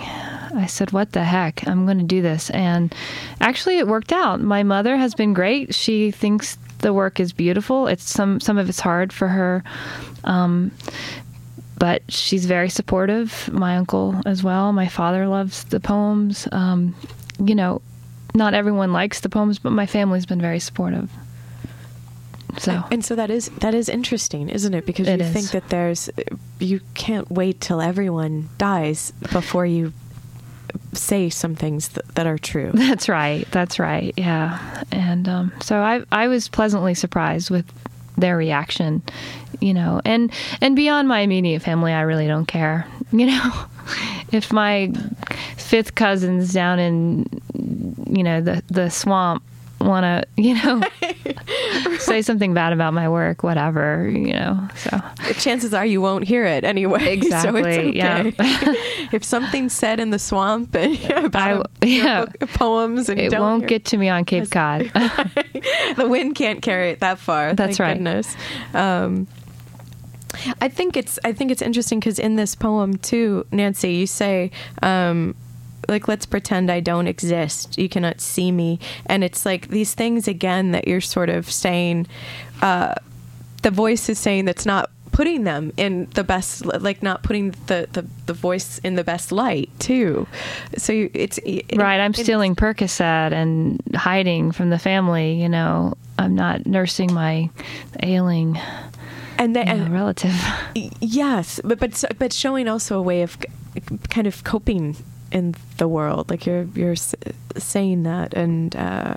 [0.55, 1.67] I said, "What the heck?
[1.67, 2.93] I'm going to do this." And
[3.41, 4.39] actually it worked out.
[4.41, 5.73] My mother has been great.
[5.75, 7.87] She thinks the work is beautiful.
[7.87, 9.63] It's some some of it's hard for her.
[10.23, 10.71] Um
[11.77, 13.49] but she's very supportive.
[13.51, 14.71] My uncle as well.
[14.71, 16.47] My father loves the poems.
[16.53, 16.95] Um,
[17.43, 17.81] you know,
[18.35, 21.09] not everyone likes the poems, but my family's been very supportive.
[22.57, 24.85] So And so that is that is interesting, isn't it?
[24.85, 25.33] Because It you is.
[25.33, 26.09] think that there's
[26.59, 29.91] you can't wait till everyone dies before you
[30.93, 32.71] say some things that, that are true.
[32.73, 33.45] That's right.
[33.51, 34.13] That's right.
[34.15, 34.83] Yeah.
[34.91, 37.65] And um, so I I was pleasantly surprised with
[38.17, 39.01] their reaction,
[39.59, 39.99] you know.
[40.05, 40.31] And
[40.61, 42.85] and beyond my immediate family, I really don't care.
[43.11, 43.65] You know,
[44.31, 44.91] if my
[45.57, 47.25] fifth cousins down in
[48.07, 49.43] you know the the swamp
[49.81, 50.81] want to you know
[51.99, 54.67] say something bad about my work, whatever, you know.
[54.75, 55.01] So
[55.37, 56.99] Chances are you won't hear it anyway.
[57.05, 57.91] so it's Exactly, okay.
[57.93, 58.31] yeah.
[59.11, 62.25] if something's said in the swamp and about I- yeah.
[62.25, 64.81] book- poems and it don't won't get to me on Cape Cod.
[65.95, 67.53] the wind can't carry it that far.
[67.53, 67.93] That's thank right.
[67.95, 68.35] Goodness.
[68.73, 69.27] Um,
[70.61, 74.51] I think it's I think it's interesting because in this poem too, Nancy, you say.
[74.81, 75.35] Um,
[75.87, 77.77] like let's pretend I don't exist.
[77.77, 82.07] You cannot see me, and it's like these things again that you're sort of saying.
[82.61, 82.95] Uh,
[83.61, 87.87] the voice is saying that's not putting them in the best, like not putting the
[87.91, 90.27] the, the voice in the best light too.
[90.77, 95.47] So you, it's it, right i'm it's- stealing percocet and hiding from the family you
[95.49, 97.49] know i'm not nursing my
[98.03, 98.59] ailing
[99.37, 100.35] and then know, and, relative.
[100.99, 103.37] Yes, but but but showing also a way of
[104.09, 104.95] kind of coping
[105.31, 106.95] in the world, like you're you're
[107.57, 109.15] saying that, and uh,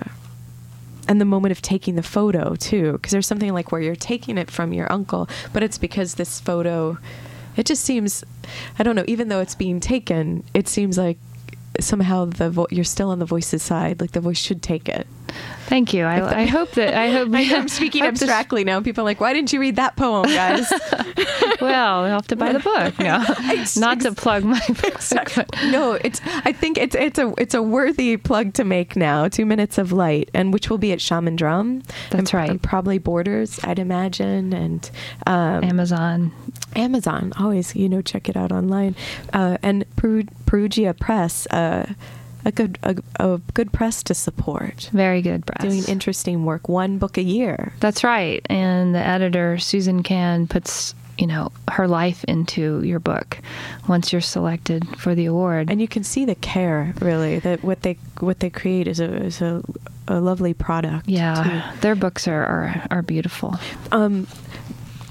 [1.07, 4.37] and the moment of taking the photo too, because there's something like where you're taking
[4.37, 6.97] it from your uncle, but it's because this photo,
[7.55, 8.23] it just seems,
[8.77, 11.17] I don't know, even though it's being taken, it seems like
[11.79, 15.07] somehow the vo- you're still on the voice's side, like the voice should take it.
[15.67, 18.81] thank you i, I hope that i hope I, am speaking abstractly now.
[18.81, 20.71] People are like, why didn't you read that poem, guys?
[21.61, 23.23] well I'll have to buy the book no
[23.77, 24.99] not to plug my book
[25.71, 26.21] no, it's.
[26.45, 29.27] I think it's it's a it's a worthy plug to make now.
[29.27, 31.81] Two minutes of light, and which will be at Shaman Drum.
[32.09, 32.49] That's and, right.
[32.49, 34.89] and probably Borders, I'd imagine, and
[35.27, 36.31] um, amazon
[36.75, 37.33] Amazon.
[37.39, 38.95] Always, you know, check it out online.
[39.33, 39.85] Uh, and
[40.45, 41.91] Perugia Press, uh,
[42.45, 44.89] a good a, a good press to support.
[44.93, 47.73] very good press Doing interesting work, one book a year.
[47.81, 53.39] that's right and the editor Susan Kan puts you know her life into your book
[53.89, 57.81] once you're selected for the award And you can see the care, really, that what
[57.81, 59.61] they what they create is a is a,
[60.07, 61.09] a lovely product.
[61.09, 61.43] yeah
[61.73, 61.81] too.
[61.81, 63.59] their books are, are are beautiful
[63.91, 64.27] um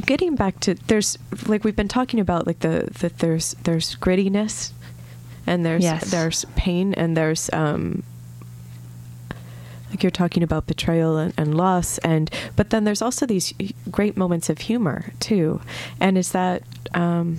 [0.08, 4.72] getting back to there's like we've been talking about like the that there's there's grittiness
[5.46, 6.10] and there's Yes.
[6.10, 8.02] there's pain and there's um
[9.90, 13.52] like you're talking about betrayal and, and loss and but then there's also these
[13.90, 15.60] great moments of humor too
[16.00, 16.62] and is that
[16.94, 17.38] um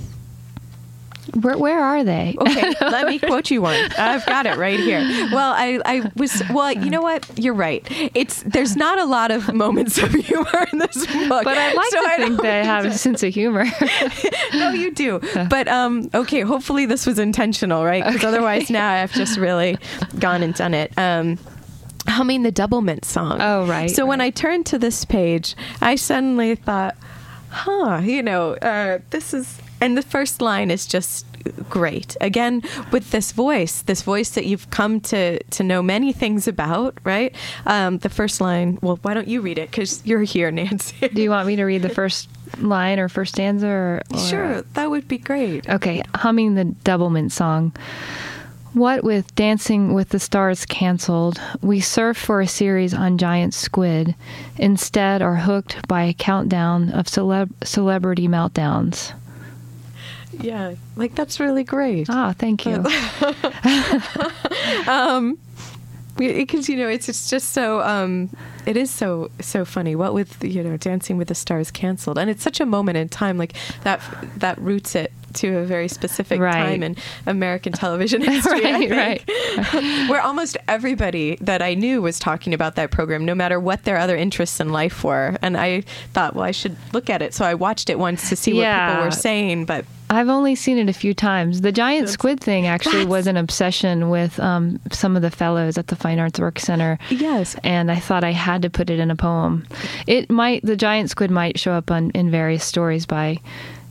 [1.35, 3.75] where, where are they Okay, let me quote you one.
[3.97, 4.99] I've got it right here.
[5.31, 6.71] Well, I, I was well.
[6.71, 7.29] You know what?
[7.37, 7.85] You're right.
[8.13, 11.89] It's there's not a lot of moments of humor in this book, but I'd like
[11.89, 13.65] so to I think they have a sense of humor.
[14.53, 15.19] no, you do.
[15.49, 18.03] But um, okay, hopefully this was intentional, right?
[18.05, 19.77] Because otherwise, now I've just really
[20.19, 20.91] gone and done it.
[20.97, 21.39] Um,
[22.07, 23.41] humming the Doublemint song.
[23.41, 24.21] Oh, right, So when.
[24.21, 26.95] I turned to this page, I suddenly thought,
[27.49, 31.25] huh, you know, uh, this is, and the first line is just
[31.69, 32.15] great.
[32.21, 32.61] Again,
[32.91, 37.33] with this voice, this voice that you've come to to know many things about, right?
[37.65, 38.77] Um, the first line.
[38.81, 39.71] Well, why don't you read it?
[39.71, 41.07] Because you're here, Nancy.
[41.13, 43.67] Do you want me to read the first line or first stanza?
[43.67, 45.67] Or, or- Sure, that would be great.
[45.69, 47.73] Okay, humming the Doublemint song.
[48.73, 54.13] What with Dancing with the Stars canceled, we surf for a series on Giant Squid,
[54.57, 59.13] instead are hooked by a countdown of celeb- celebrity meltdowns.
[60.31, 62.07] Yeah, like that's really great.
[62.09, 62.83] Ah, thank you.
[66.17, 68.29] because you know it's it's just so um
[68.65, 69.95] it is so so funny.
[69.95, 73.07] What with you know dancing with the stars canceled and it's such a moment in
[73.09, 73.53] time like
[73.83, 74.01] that
[74.37, 76.53] that roots it to a very specific Right.
[76.53, 76.95] time in
[77.27, 79.29] American television history I Right,
[80.09, 83.97] where almost everybody that I knew was talking about that program no matter what their
[83.97, 85.37] other interests in life were.
[85.41, 85.81] And I
[86.13, 87.33] thought well I should look at it.
[87.33, 90.77] So I watched it once to see what people were saying but I've only seen
[90.77, 91.61] it a few times.
[91.61, 95.77] The giant That's- squid thing actually was an obsession with um, some of the fellows
[95.77, 96.97] at the Fine Arts Work Center.
[97.09, 97.55] Yes.
[97.63, 99.67] and I thought I had to put it in a poem.
[100.07, 103.37] It might the giant squid might show up on in various stories by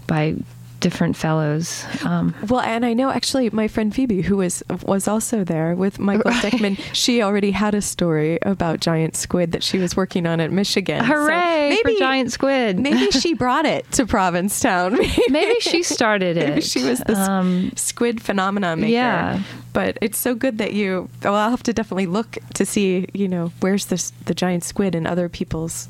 [0.07, 0.35] by
[0.81, 1.85] different fellows.
[2.05, 5.99] Um, Well, and I know actually my friend Phoebe, who was was also there with
[5.99, 6.53] Michael Right.
[6.53, 10.51] Dickman, she already had a story about giant squid that she was working on at
[10.53, 11.01] Michigan.
[11.01, 12.79] So hooray for giant squid!
[12.79, 14.93] Maybe she brought it to Provincetown.
[14.99, 16.49] Maybe, Maybe she started it.
[16.49, 18.93] Maybe she was the Um, squid phenomenon maker.
[18.93, 19.43] Yeah.
[19.73, 21.09] But it's so good that you.
[21.23, 23.07] Well, I'll have to definitely look to see.
[23.13, 25.89] You know, where's this the giant squid and other people's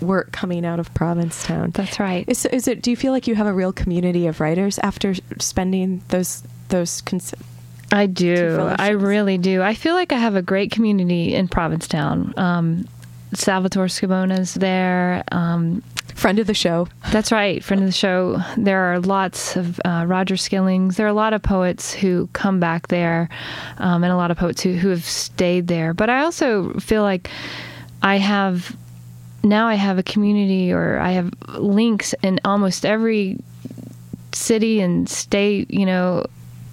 [0.00, 1.70] work coming out of Provincetown.
[1.70, 2.24] that's right.
[2.28, 2.82] Is, is it?
[2.82, 7.00] Do you feel like you have a real community of writers after spending those those?
[7.02, 7.34] Cons-
[7.92, 8.74] I do.
[8.78, 9.62] I really do.
[9.62, 12.34] I feel like I have a great community in Provincetown.
[12.36, 12.88] Um,
[13.34, 15.22] Salvatore Scibona's there.
[15.30, 15.82] Um,
[16.14, 16.88] friend of the show.
[17.12, 18.40] That's right, friend of the show.
[18.56, 20.96] There are lots of uh, Roger Skillings.
[20.96, 23.28] There are a lot of poets who come back there,
[23.78, 25.92] um, and a lot of poets who, who have stayed there.
[25.94, 27.30] But I also feel like
[28.02, 28.76] I have
[29.44, 33.38] now I have a community, or I have links in almost every
[34.32, 35.70] city and state.
[35.70, 36.26] You know.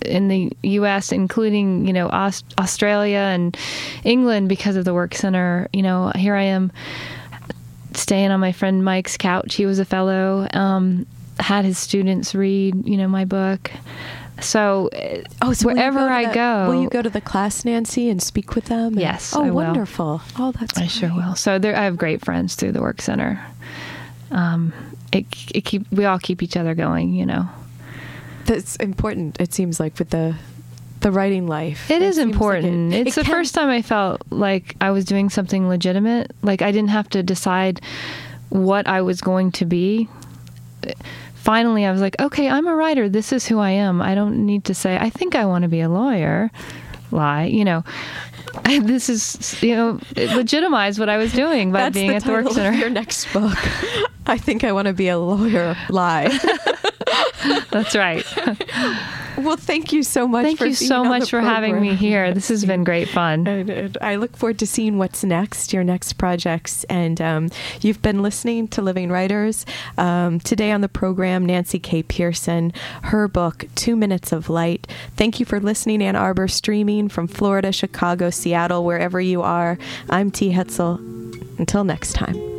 [0.04, 3.56] In the U.S., including you know Aust- Australia and
[4.04, 6.72] England, because of the work center, you know here I am
[7.94, 9.56] staying on my friend Mike's couch.
[9.56, 10.48] He was a fellow.
[10.54, 11.06] Um,
[11.40, 13.72] had his students read, you know, my book.
[14.42, 14.90] So,
[15.42, 18.22] Oh, so wherever go I the- go, will you go to the class, Nancy, and
[18.22, 18.94] speak with them?
[18.94, 19.56] And- Yes, Oh, I will.
[19.66, 20.22] wonderful.
[20.38, 20.78] Oh, that's.
[20.78, 21.36] I sure will.
[21.36, 23.40] So there, I have great friends through the work center.
[24.32, 24.74] Um,
[25.12, 27.48] it, it keep we all keep each other going, you know.
[28.46, 29.40] That's important.
[29.40, 30.36] It seems like with the
[31.02, 31.90] the writing life.
[31.90, 32.94] It is seems like important.
[32.94, 36.32] it- it's it the can- first time I felt like I was doing something legitimate.
[36.42, 37.82] Like I didn't have to decide
[38.50, 40.08] what I was going to be.
[41.42, 43.10] Finally, I was like, okay, I'm a writer.
[43.10, 44.00] This is who I am.
[44.00, 46.52] I don't need to say, I think I want to be a lawyer.
[47.10, 47.84] Lie, you know.
[48.82, 52.24] This is, you know, it legitimized what I was doing by That's being the at
[52.24, 52.70] the work center.
[52.70, 53.58] of your next book.
[54.28, 55.76] I think I want to be a lawyer.
[55.90, 56.38] Lie.
[57.72, 58.24] That's right.
[59.38, 60.44] well, thank you so much.
[60.44, 62.34] Thank you so much for having me here.
[62.34, 63.48] This has been great fun.
[63.48, 66.84] And I look forward to seeing what's next, your next projects.
[66.86, 67.50] And um,
[67.82, 69.66] you've been listening to Living Writers.
[69.98, 72.04] Um, today on the program, Nancy K.
[72.04, 72.74] Pearson,
[73.04, 74.88] her book, Two Minutes of Light.
[75.16, 79.78] Thank you for listening, Ann Arbor, streaming from Florida, Chicago, Seattle, wherever you are.
[80.10, 80.52] I'm T.
[80.52, 81.00] Hetzel.
[81.60, 82.51] Until next time.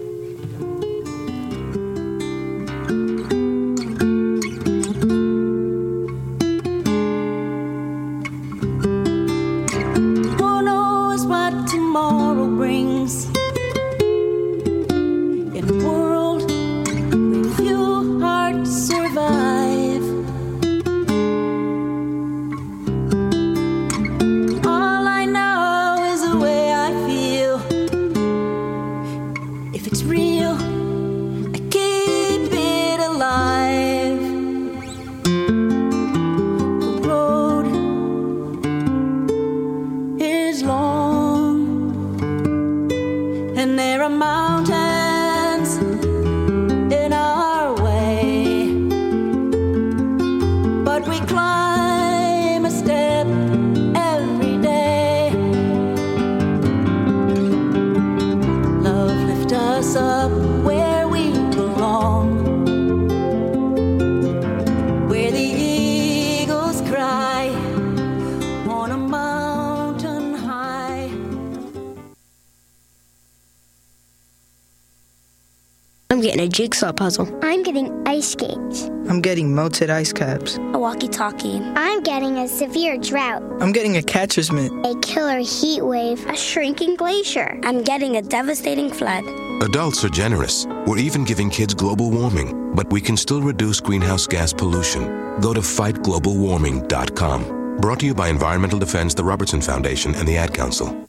[76.53, 77.29] Jigsaw puzzle.
[77.43, 80.59] I'm getting ice skates, I'm getting melted ice caps.
[80.75, 81.61] A walkie talkie.
[81.75, 84.71] I'm getting a severe drought, I'm getting a catcher's mitt.
[84.85, 87.59] a killer heat wave, a shrinking glacier.
[87.65, 89.25] I'm getting a devastating flood.
[89.63, 90.67] Adults are generous.
[90.87, 95.05] We're even giving kids global warming, but we can still reduce greenhouse gas pollution.
[95.41, 97.79] Go to fightglobalwarming.com.
[97.81, 101.02] Brought to you by Environmental Defense, the Robertson Foundation, and the Ad Council.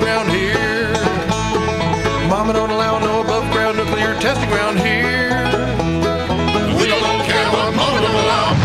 [0.00, 0.92] Nuclear around here.
[2.28, 5.30] Mama don't allow no above ground nuclear testing around here.
[6.78, 8.56] We don't care what Mama don't allow.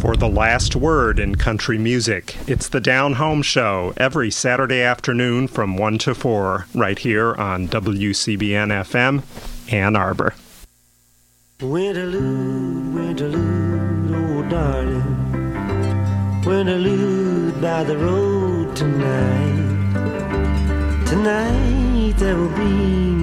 [0.00, 2.36] For the the last word in country music.
[2.46, 7.66] It's the Down Home Show every Saturday afternoon from 1 to 4, right here on
[7.66, 9.24] WCBN FM,
[9.72, 10.34] Ann Arbor.
[11.58, 14.91] Winterlude, winterlude, oh darling.
[16.44, 19.94] Winterlude by the road tonight.
[21.06, 22.74] Tonight there will be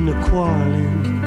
[0.07, 1.21] no quarreling.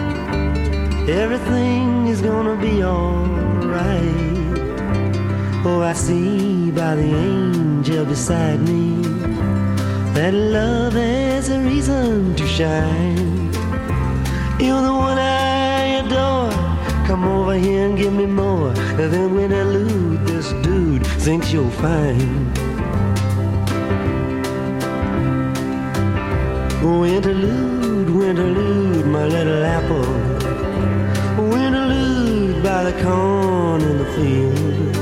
[1.07, 4.32] Everything is gonna be alright.
[5.66, 9.03] Oh, I see by the angel beside me
[10.14, 13.53] that love has a reason to shine.
[14.59, 16.53] You're the one I adore.
[17.07, 18.70] Come over here and give me more.
[18.97, 20.53] Then when I lose, this
[21.23, 22.53] thinks you're fine.
[26.83, 30.09] Winterlude, winterlude, my little apple.
[31.53, 34.97] Winterlude by the corn in the field.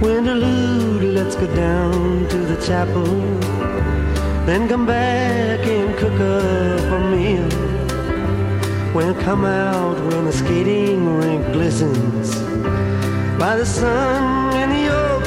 [0.00, 3.04] Winterlude, let's go down to the chapel.
[4.46, 7.50] Then come back and cook up a meal.
[8.94, 12.40] When come out when the skating rink glistens
[13.38, 14.79] by the sun and the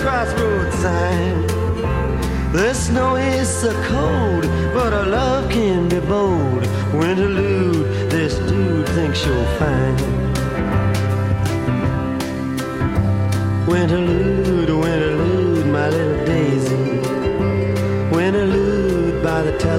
[0.03, 1.47] old crossroads sign.
[2.51, 4.43] The snow is so cold,
[4.73, 6.63] but our love can be bold.
[6.93, 9.97] Winterlude, this dude thinks you're fine.
[13.65, 16.62] Winterlude, winterlude, my little daisy.